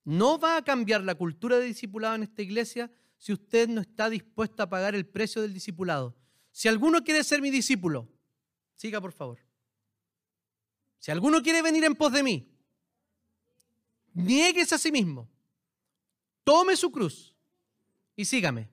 No 0.04 0.38
va 0.38 0.56
a 0.56 0.64
cambiar 0.64 1.02
la 1.02 1.14
cultura 1.14 1.58
de 1.58 1.66
discipulado 1.66 2.16
en 2.16 2.24
esta 2.24 2.42
iglesia 2.42 2.90
si 3.16 3.32
usted 3.32 3.68
no 3.68 3.80
está 3.80 4.10
dispuesto 4.10 4.62
a 4.62 4.68
pagar 4.68 4.94
el 4.94 5.06
precio 5.06 5.40
del 5.40 5.54
discipulado. 5.54 6.14
Si 6.50 6.68
alguno 6.68 7.02
quiere 7.02 7.24
ser 7.24 7.40
mi 7.40 7.50
discípulo, 7.50 8.08
siga 8.74 9.00
por 9.00 9.12
favor. 9.12 9.38
Si 10.98 11.10
alguno 11.10 11.42
quiere 11.42 11.62
venir 11.62 11.84
en 11.84 11.94
pos 11.94 12.12
de 12.12 12.22
mí, 12.22 12.50
niéguese 14.14 14.74
a 14.74 14.78
sí 14.78 14.90
mismo. 14.90 15.28
Tome 16.44 16.76
su 16.76 16.90
cruz 16.90 17.34
y 18.16 18.24
sígame. 18.24 18.70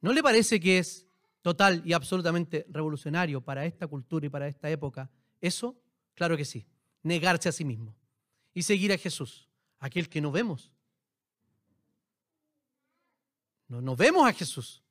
¿No 0.00 0.12
le 0.12 0.22
parece 0.22 0.60
que 0.60 0.78
es 0.78 1.06
total 1.42 1.82
y 1.84 1.92
absolutamente 1.92 2.66
revolucionario 2.68 3.40
para 3.40 3.66
esta 3.66 3.86
cultura 3.86 4.26
y 4.26 4.30
para 4.30 4.48
esta 4.48 4.70
época? 4.70 5.10
Eso, 5.40 5.78
claro 6.14 6.36
que 6.36 6.44
sí, 6.44 6.66
negarse 7.02 7.48
a 7.48 7.52
sí 7.52 7.64
mismo 7.64 7.94
y 8.54 8.62
seguir 8.62 8.92
a 8.92 8.98
Jesús, 8.98 9.48
aquel 9.78 10.08
que 10.08 10.20
no 10.20 10.30
vemos. 10.30 10.70
No 13.68 13.96
vemos 13.96 14.26
a 14.26 14.32
Jesús, 14.32 14.82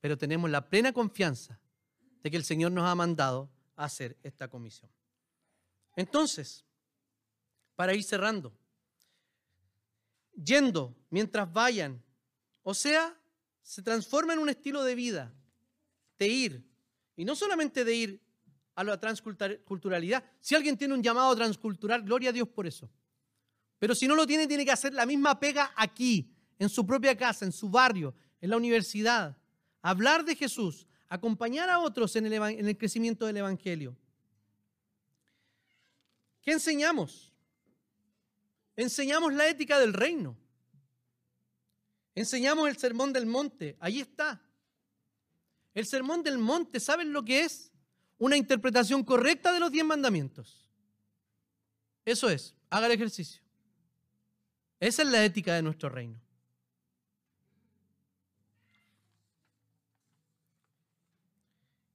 pero 0.00 0.18
tenemos 0.18 0.50
la 0.50 0.68
plena 0.68 0.92
confianza 0.92 1.60
de 2.22 2.30
que 2.30 2.36
el 2.36 2.44
Señor 2.44 2.72
nos 2.72 2.84
ha 2.84 2.94
mandado 2.94 3.50
hacer 3.76 4.16
esta 4.22 4.48
comisión. 4.48 4.90
Entonces, 5.96 6.64
para 7.74 7.94
ir 7.94 8.04
cerrando, 8.04 8.52
yendo 10.34 10.94
mientras 11.10 11.50
vayan, 11.52 12.02
o 12.62 12.74
sea, 12.74 13.18
se 13.62 13.82
transforma 13.82 14.32
en 14.32 14.38
un 14.38 14.48
estilo 14.48 14.82
de 14.84 14.94
vida, 14.94 15.32
de 16.18 16.28
ir, 16.28 16.70
y 17.16 17.24
no 17.24 17.34
solamente 17.34 17.84
de 17.84 17.94
ir 17.94 18.20
a 18.74 18.84
la 18.84 18.98
transculturalidad. 18.98 20.24
Si 20.40 20.54
alguien 20.54 20.76
tiene 20.76 20.94
un 20.94 21.02
llamado 21.02 21.34
transcultural, 21.36 22.02
gloria 22.02 22.30
a 22.30 22.32
Dios 22.32 22.48
por 22.48 22.66
eso. 22.66 22.90
Pero 23.78 23.94
si 23.94 24.06
no 24.06 24.14
lo 24.14 24.26
tiene, 24.26 24.46
tiene 24.46 24.64
que 24.64 24.72
hacer 24.72 24.94
la 24.94 25.06
misma 25.06 25.38
pega 25.38 25.72
aquí, 25.76 26.34
en 26.58 26.68
su 26.68 26.86
propia 26.86 27.16
casa, 27.16 27.44
en 27.44 27.52
su 27.52 27.70
barrio, 27.70 28.14
en 28.40 28.50
la 28.50 28.56
universidad. 28.56 29.36
Hablar 29.82 30.24
de 30.24 30.36
Jesús, 30.36 30.86
acompañar 31.10 31.68
a 31.68 31.80
otros 31.80 32.16
en 32.16 32.24
el, 32.26 32.32
en 32.32 32.66
el 32.66 32.78
crecimiento 32.78 33.26
del 33.26 33.36
Evangelio. 33.36 33.94
¿Qué 36.40 36.52
enseñamos? 36.52 37.30
Enseñamos 38.76 39.34
la 39.34 39.46
ética 39.48 39.78
del 39.78 39.92
reino. 39.92 40.38
Enseñamos 42.14 42.68
el 42.68 42.78
sermón 42.78 43.12
del 43.12 43.26
monte. 43.26 43.76
Ahí 43.80 44.00
está. 44.00 44.40
El 45.74 45.84
sermón 45.84 46.22
del 46.22 46.38
monte, 46.38 46.80
¿saben 46.80 47.12
lo 47.12 47.24
que 47.24 47.42
es? 47.42 47.72
Una 48.16 48.36
interpretación 48.36 49.04
correcta 49.04 49.52
de 49.52 49.60
los 49.60 49.70
diez 49.70 49.84
mandamientos. 49.84 50.68
Eso 52.04 52.30
es, 52.30 52.54
haga 52.70 52.86
el 52.86 52.92
ejercicio. 52.92 53.42
Esa 54.78 55.02
es 55.02 55.08
la 55.08 55.24
ética 55.24 55.54
de 55.54 55.62
nuestro 55.62 55.88
reino. 55.88 56.20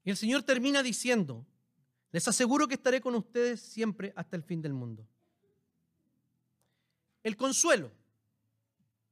Y 0.05 0.11
el 0.11 0.17
Señor 0.17 0.43
termina 0.43 0.83
diciendo, 0.83 1.45
les 2.11 2.27
aseguro 2.27 2.67
que 2.67 2.75
estaré 2.75 3.01
con 3.01 3.15
ustedes 3.15 3.59
siempre 3.59 4.13
hasta 4.15 4.37
el 4.37 4.43
fin 4.43 4.61
del 4.61 4.73
mundo. 4.73 5.05
El 7.23 7.35
consuelo 7.35 7.91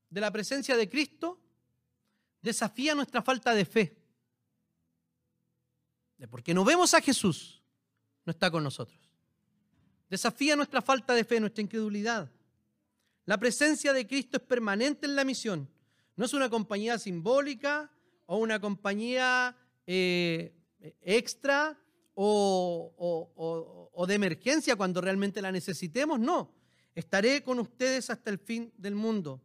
de 0.10 0.22
la 0.22 0.32
presencia 0.32 0.78
de 0.78 0.88
Cristo 0.88 1.41
desafía 2.44 2.94
nuestra 2.94 3.24
falta 3.24 3.56
de 3.56 3.66
fe. 3.66 3.98
Porque 6.30 6.54
no 6.54 6.64
vemos 6.64 6.94
a 6.94 7.02
Jesús, 7.02 7.62
no 8.24 8.32
está 8.32 8.50
con 8.52 8.64
nosotros. 8.64 9.00
Desafía 10.10 10.56
nuestra 10.56 10.82
falta 10.82 11.16
de 11.16 11.26
fe, 11.26 11.39
nuestra 11.39 11.64
incredulidad. 11.64 12.32
La 13.26 13.38
presencia 13.38 13.94
de 13.94 14.06
Cristo 14.06 14.38
es 14.38 14.44
permanente 14.44 15.08
en 15.08 15.16
la 15.16 15.26
misión. 15.26 15.68
No 16.16 16.26
es 16.26 16.34
una 16.34 16.50
compañía 16.50 17.00
simbólica 17.00 17.91
o 18.28 18.38
una 18.38 18.60
compañía 18.60 19.58
eh, 19.88 20.54
extra 21.02 21.78
o, 22.16 23.90
o, 23.94 24.08
de 24.08 24.14
emergencia 24.14 24.76
cuando 24.76 25.02
realmente 25.02 25.42
la 25.42 25.52
necesitemos. 25.52 26.20
No, 26.20 26.54
estaré 26.94 27.44
con 27.44 27.60
ustedes 27.60 28.10
hasta 28.10 28.30
el 28.30 28.40
fin 28.40 28.72
del 28.78 28.96
mundo. 28.96 29.42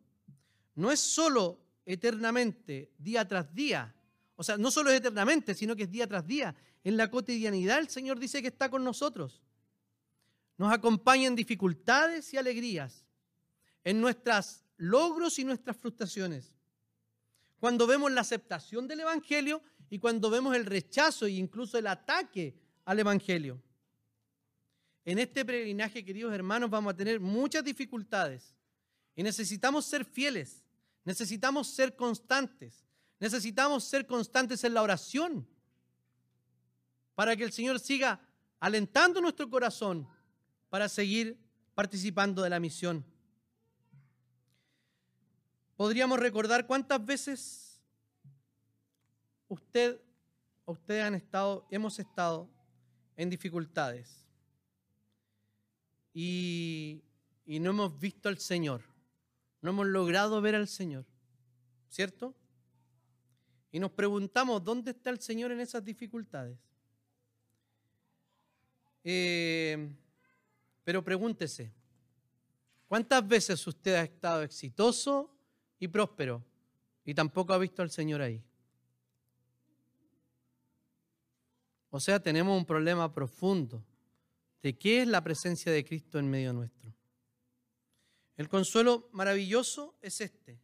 No 0.75 0.91
es 0.91 1.01
solo 1.01 1.61
eternamente, 1.85 2.93
día 2.99 3.27
tras 3.27 3.55
día. 3.55 3.95
O 4.37 4.43
sea, 4.43 4.57
no 4.57 4.71
solo 4.71 4.91
es 4.91 4.99
eternamente, 4.99 5.55
sino 5.55 5.75
que 5.75 5.85
es 5.85 5.91
día 5.91 6.07
tras 6.07 6.27
día. 6.27 6.55
En 6.85 6.97
la 6.97 7.11
cotidianidad 7.11 7.79
el 7.79 7.89
Señor 7.89 8.19
dice 8.19 8.43
que 8.43 8.49
está 8.49 8.69
con 8.71 8.85
nosotros. 8.85 9.43
Nos 10.57 10.73
acompaña 10.73 11.29
en 11.29 11.37
dificultades 11.37 12.33
y 12.35 12.37
alegrías, 12.37 13.05
en 13.85 14.01
nuestros 14.01 14.65
logros 14.77 15.39
y 15.39 15.45
nuestras 15.45 15.77
frustraciones. 15.77 16.53
Cuando 17.61 17.87
vemos 17.87 18.13
la 18.13 18.21
aceptación 18.21 18.87
del 18.87 19.01
Evangelio 19.01 19.63
y 19.91 19.99
cuando 19.99 20.31
vemos 20.31 20.55
el 20.55 20.67
rechazo 20.67 21.27
e 21.27 21.33
incluso 21.33 21.79
el 21.79 21.87
ataque 21.87 22.55
al 22.85 22.99
Evangelio. 22.99 23.63
En 25.05 25.19
este 25.19 25.45
peregrinaje, 25.45 26.05
queridos 26.05 26.35
hermanos, 26.35 26.69
vamos 26.69 26.93
a 26.93 26.97
tener 26.97 27.19
muchas 27.19 27.65
dificultades 27.65 28.55
y 29.17 29.23
necesitamos 29.23 29.87
ser 29.87 30.05
fieles, 30.05 30.65
necesitamos 31.05 31.69
ser 31.69 31.97
constantes, 31.97 32.87
necesitamos 33.19 33.85
ser 33.85 34.07
constantes 34.07 34.63
en 34.65 34.75
la 34.75 34.83
oración 34.83 35.49
para 37.15 37.35
que 37.35 37.45
el 37.45 37.53
Señor 37.53 37.81
siga 37.81 38.21
alentando 38.61 39.21
nuestro 39.21 39.49
corazón 39.49 40.07
para 40.69 40.89
seguir 40.89 41.39
participando 41.75 42.43
de 42.43 42.51
la 42.51 42.61
misión. 42.61 43.05
Podríamos 45.77 46.19
recordar 46.19 46.67
cuántas 46.67 47.05
veces 47.05 47.68
usted, 49.49 50.01
ustedes 50.67 51.05
han 51.05 51.15
estado, 51.15 51.67
hemos 51.71 51.99
estado 51.99 52.49
en 53.17 53.31
dificultades 53.31 54.25
y, 56.15 57.03
no 57.47 57.71
hemos 57.71 57.99
visto 57.99 58.29
al 58.29 58.39
Señor, 58.39 58.83
no 59.63 59.71
hemos 59.71 59.87
logrado 59.87 60.41
ver 60.41 60.55
al 60.55 60.69
Señor, 60.69 61.07
¿cierto? 61.89 62.35
Y 63.73 63.79
nos 63.79 63.91
preguntamos, 63.93 64.63
¿dónde 64.63 64.93
está 64.93 65.11
el 65.11 65.21
Señor 65.21 65.53
en 65.53 65.61
esas 65.61 65.85
dificultades? 65.85 66.59
Eh, 69.05 69.91
pero 70.85 71.03
pregúntese, 71.03 71.73
¿cuántas 72.87 73.27
veces 73.27 73.67
usted 73.67 73.95
ha 73.95 74.03
estado 74.03 74.43
exitoso 74.43 75.35
y 75.79 75.89
próspero 75.89 76.45
y 77.05 77.15
tampoco 77.15 77.53
ha 77.53 77.59
visto 77.59 77.83
al 77.83 77.91
Señor 77.91 78.21
ahí? 78.21 78.43
O 81.91 82.01
sea, 82.01 82.21
tenemos 82.21 82.57
un 82.57 82.67
problema 82.67 83.13
profundo 83.13 83.85
de 84.63 84.77
qué 84.77 85.03
es 85.03 85.09
la 85.09 85.23
presencia 85.23 85.73
de 85.73 85.85
Cristo 85.85 86.19
en 86.19 86.29
medio 86.29 86.53
nuestro. 86.53 86.93
El 88.37 88.49
consuelo 88.49 89.09
maravilloso 89.13 89.97
es 90.01 90.21
este. 90.21 90.61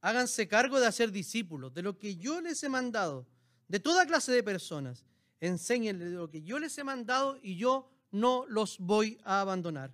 Háganse 0.00 0.48
cargo 0.48 0.80
de 0.80 0.86
hacer 0.86 1.10
discípulos 1.10 1.72
de 1.72 1.82
lo 1.82 1.98
que 1.98 2.16
yo 2.16 2.40
les 2.40 2.62
he 2.62 2.68
mandado, 2.68 3.26
de 3.68 3.80
toda 3.80 4.06
clase 4.06 4.32
de 4.32 4.42
personas. 4.42 5.04
Enséñenles 5.40 6.10
de 6.10 6.16
lo 6.16 6.28
que 6.28 6.42
yo 6.42 6.58
les 6.58 6.76
he 6.78 6.84
mandado 6.84 7.38
y 7.42 7.56
yo 7.56 7.90
no 8.10 8.44
los 8.48 8.78
voy 8.78 9.18
a 9.24 9.40
abandonar. 9.40 9.92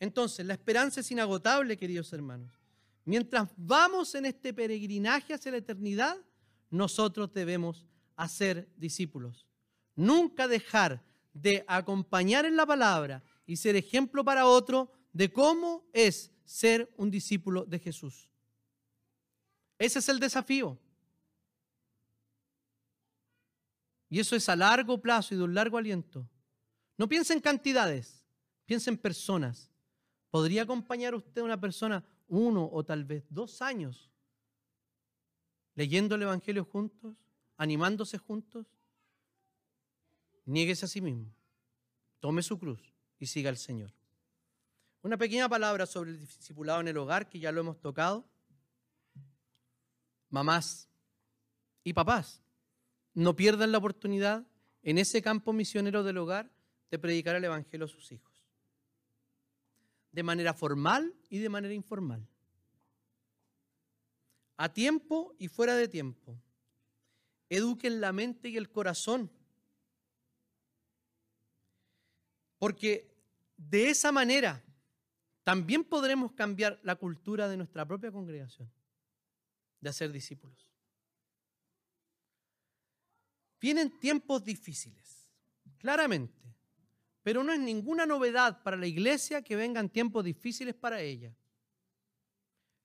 Entonces, 0.00 0.44
la 0.44 0.54
esperanza 0.54 1.00
es 1.00 1.10
inagotable, 1.10 1.76
queridos 1.76 2.12
hermanos. 2.12 2.52
Mientras 3.04 3.50
vamos 3.56 4.14
en 4.14 4.26
este 4.26 4.52
peregrinaje 4.52 5.34
hacia 5.34 5.52
la 5.52 5.58
eternidad, 5.58 6.16
nosotros 6.70 7.32
debemos 7.32 7.86
a 8.16 8.28
ser 8.28 8.68
discípulos. 8.76 9.46
Nunca 9.96 10.48
dejar 10.48 11.02
de 11.32 11.64
acompañar 11.66 12.44
en 12.46 12.56
la 12.56 12.66
palabra 12.66 13.22
y 13.46 13.56
ser 13.56 13.76
ejemplo 13.76 14.24
para 14.24 14.46
otro 14.46 14.90
de 15.12 15.32
cómo 15.32 15.84
es 15.92 16.30
ser 16.44 16.92
un 16.96 17.10
discípulo 17.10 17.64
de 17.64 17.78
Jesús. 17.78 18.28
Ese 19.78 19.98
es 19.98 20.08
el 20.08 20.20
desafío. 20.20 20.78
Y 24.08 24.20
eso 24.20 24.36
es 24.36 24.48
a 24.48 24.56
largo 24.56 25.00
plazo 25.00 25.34
y 25.34 25.38
de 25.38 25.44
un 25.44 25.54
largo 25.54 25.76
aliento. 25.76 26.28
No 26.96 27.08
piense 27.08 27.32
en 27.32 27.40
cantidades, 27.40 28.24
piense 28.64 28.90
en 28.90 28.98
personas. 28.98 29.70
¿Podría 30.30 30.62
acompañar 30.62 31.14
usted 31.14 31.40
a 31.40 31.44
una 31.44 31.60
persona 31.60 32.04
uno 32.28 32.68
o 32.72 32.84
tal 32.84 33.04
vez 33.04 33.26
dos 33.28 33.60
años 33.60 34.10
leyendo 35.74 36.14
el 36.14 36.22
Evangelio 36.22 36.64
juntos? 36.64 37.16
Animándose 37.64 38.18
juntos, 38.18 38.66
niéguese 40.44 40.84
a 40.84 40.88
sí 40.88 41.00
mismo, 41.00 41.34
tome 42.20 42.42
su 42.42 42.58
cruz 42.58 42.92
y 43.18 43.26
siga 43.26 43.48
al 43.48 43.56
Señor. 43.56 43.92
Una 45.02 45.16
pequeña 45.16 45.48
palabra 45.48 45.86
sobre 45.86 46.10
el 46.10 46.20
discipulado 46.20 46.80
en 46.80 46.88
el 46.88 46.96
hogar, 46.98 47.28
que 47.28 47.38
ya 47.38 47.52
lo 47.52 47.60
hemos 47.60 47.80
tocado. 47.80 48.28
Mamás 50.28 50.88
y 51.82 51.94
papás, 51.94 52.42
no 53.14 53.34
pierdan 53.34 53.72
la 53.72 53.78
oportunidad 53.78 54.46
en 54.82 54.98
ese 54.98 55.22
campo 55.22 55.54
misionero 55.54 56.02
del 56.02 56.18
hogar 56.18 56.50
de 56.90 56.98
predicar 56.98 57.36
el 57.36 57.44
Evangelio 57.44 57.86
a 57.86 57.88
sus 57.88 58.12
hijos. 58.12 58.44
De 60.12 60.22
manera 60.22 60.52
formal 60.52 61.14
y 61.30 61.38
de 61.38 61.48
manera 61.48 61.72
informal. 61.72 62.28
A 64.58 64.72
tiempo 64.72 65.34
y 65.38 65.48
fuera 65.48 65.76
de 65.76 65.88
tiempo 65.88 66.38
eduquen 67.48 68.00
la 68.00 68.12
mente 68.12 68.48
y 68.48 68.56
el 68.56 68.70
corazón. 68.70 69.30
Porque 72.58 73.14
de 73.56 73.90
esa 73.90 74.12
manera 74.12 74.62
también 75.42 75.84
podremos 75.84 76.32
cambiar 76.32 76.80
la 76.82 76.96
cultura 76.96 77.48
de 77.48 77.56
nuestra 77.56 77.86
propia 77.86 78.10
congregación, 78.10 78.70
de 79.80 79.90
hacer 79.90 80.10
discípulos. 80.10 80.70
Vienen 83.60 83.98
tiempos 83.98 84.44
difíciles, 84.44 85.30
claramente, 85.78 86.54
pero 87.22 87.42
no 87.42 87.52
es 87.52 87.60
ninguna 87.60 88.04
novedad 88.04 88.62
para 88.62 88.76
la 88.76 88.86
iglesia 88.86 89.42
que 89.42 89.56
vengan 89.56 89.88
tiempos 89.88 90.24
difíciles 90.24 90.74
para 90.74 91.00
ella. 91.00 91.34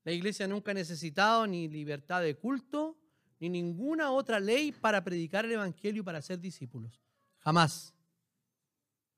La 0.05 0.13
iglesia 0.13 0.47
nunca 0.47 0.71
ha 0.71 0.73
necesitado 0.73 1.45
ni 1.45 1.67
libertad 1.67 2.21
de 2.21 2.37
culto, 2.37 2.88
ni 3.39 3.49
ninguna 3.49 4.11
otra 4.11 4.39
ley 4.39 4.71
para 4.71 5.03
predicar 5.03 5.45
el 5.45 5.53
Evangelio 5.53 6.01
y 6.01 6.05
para 6.05 6.21
ser 6.21 6.39
discípulos. 6.39 7.01
Jamás. 7.39 7.93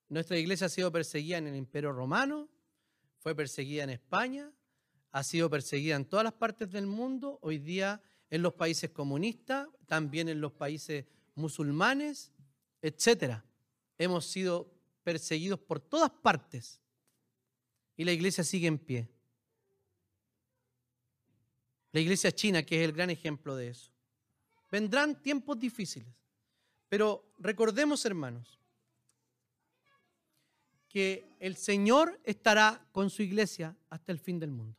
Nuestra 0.10 0.38
iglesia 0.38 0.68
ha 0.68 0.70
sido 0.70 0.92
perseguida 0.92 1.38
en 1.38 1.48
el 1.48 1.56
Imperio 1.56 1.92
Romano, 1.92 2.50
fue 3.20 3.34
perseguida 3.34 3.84
en 3.84 3.92
España, 3.92 4.52
ha 5.12 5.24
sido 5.24 5.50
perseguida 5.50 5.96
en 5.96 6.06
todas 6.06 6.24
las 6.24 6.34
partes 6.34 6.70
del 6.70 6.86
mundo, 6.86 7.40
hoy 7.42 7.60
día 7.60 8.02
en 8.30 8.42
los 8.42 8.54
países 8.54 8.90
comunistas, 8.90 9.68
también 9.88 10.30
en 10.30 10.42
los 10.42 10.52
países 10.52 11.06
musulmanes, 11.36 12.32
etcétera. 12.82 13.46
Hemos 13.98 14.26
sido 14.26 14.74
perseguidos 15.04 15.60
por 15.60 15.80
todas 15.80 16.10
partes 16.10 16.82
y 17.96 18.04
la 18.04 18.12
iglesia 18.12 18.44
sigue 18.44 18.68
en 18.68 18.80
pie. 18.80 19.10
La 21.92 22.00
iglesia 22.00 22.32
china, 22.32 22.64
que 22.64 22.82
es 22.82 22.86
el 22.88 22.94
gran 22.94 23.10
ejemplo 23.10 23.56
de 23.56 23.70
eso. 23.70 23.92
Vendrán 24.72 25.22
tiempos 25.22 25.60
difíciles, 25.60 26.14
pero 26.88 27.34
recordemos, 27.40 28.06
hermanos, 28.06 28.58
que 30.88 31.26
el 31.40 31.58
Señor 31.58 32.20
estará 32.24 32.86
con 32.92 33.10
su 33.10 33.22
iglesia 33.22 33.76
hasta 33.90 34.12
el 34.12 34.20
fin 34.20 34.40
del 34.40 34.52
mundo. 34.52 34.78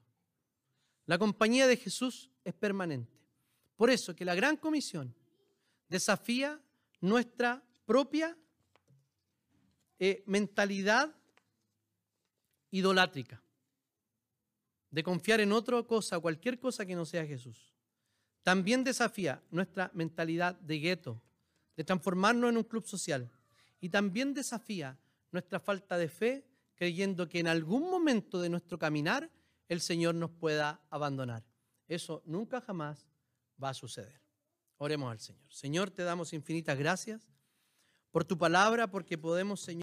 La 1.06 1.18
compañía 1.18 1.66
de 1.66 1.76
Jesús 1.76 2.30
es 2.44 2.54
permanente. 2.54 3.12
Por 3.76 3.90
eso 3.90 4.14
que 4.14 4.24
la 4.24 4.34
gran 4.34 4.56
comisión 4.56 5.14
desafía 5.88 6.60
nuestra 7.00 7.62
propia 7.84 8.36
eh, 9.98 10.22
mentalidad 10.26 11.14
idolátrica, 12.70 13.42
de 14.90 15.02
confiar 15.02 15.40
en 15.40 15.52
otra 15.52 15.82
cosa, 15.82 16.18
cualquier 16.18 16.58
cosa 16.58 16.86
que 16.86 16.94
no 16.94 17.04
sea 17.04 17.26
Jesús. 17.26 17.71
También 18.42 18.84
desafía 18.84 19.42
nuestra 19.50 19.90
mentalidad 19.94 20.54
de 20.56 20.78
gueto, 20.78 21.22
de 21.76 21.84
transformarnos 21.84 22.50
en 22.50 22.56
un 22.56 22.64
club 22.64 22.86
social. 22.86 23.30
Y 23.80 23.88
también 23.88 24.34
desafía 24.34 24.98
nuestra 25.30 25.60
falta 25.60 25.96
de 25.96 26.08
fe, 26.08 26.44
creyendo 26.74 27.28
que 27.28 27.38
en 27.38 27.48
algún 27.48 27.90
momento 27.90 28.40
de 28.40 28.48
nuestro 28.48 28.78
caminar 28.78 29.30
el 29.68 29.80
Señor 29.80 30.14
nos 30.14 30.30
pueda 30.30 30.80
abandonar. 30.90 31.44
Eso 31.88 32.22
nunca 32.26 32.60
jamás 32.60 33.06
va 33.62 33.70
a 33.70 33.74
suceder. 33.74 34.20
Oremos 34.78 35.10
al 35.10 35.20
Señor. 35.20 35.52
Señor, 35.52 35.90
te 35.90 36.02
damos 36.02 36.32
infinitas 36.32 36.76
gracias 36.76 37.28
por 38.10 38.24
tu 38.24 38.36
palabra, 38.36 38.90
porque 38.90 39.16
podemos, 39.16 39.60
Señor, 39.60 39.80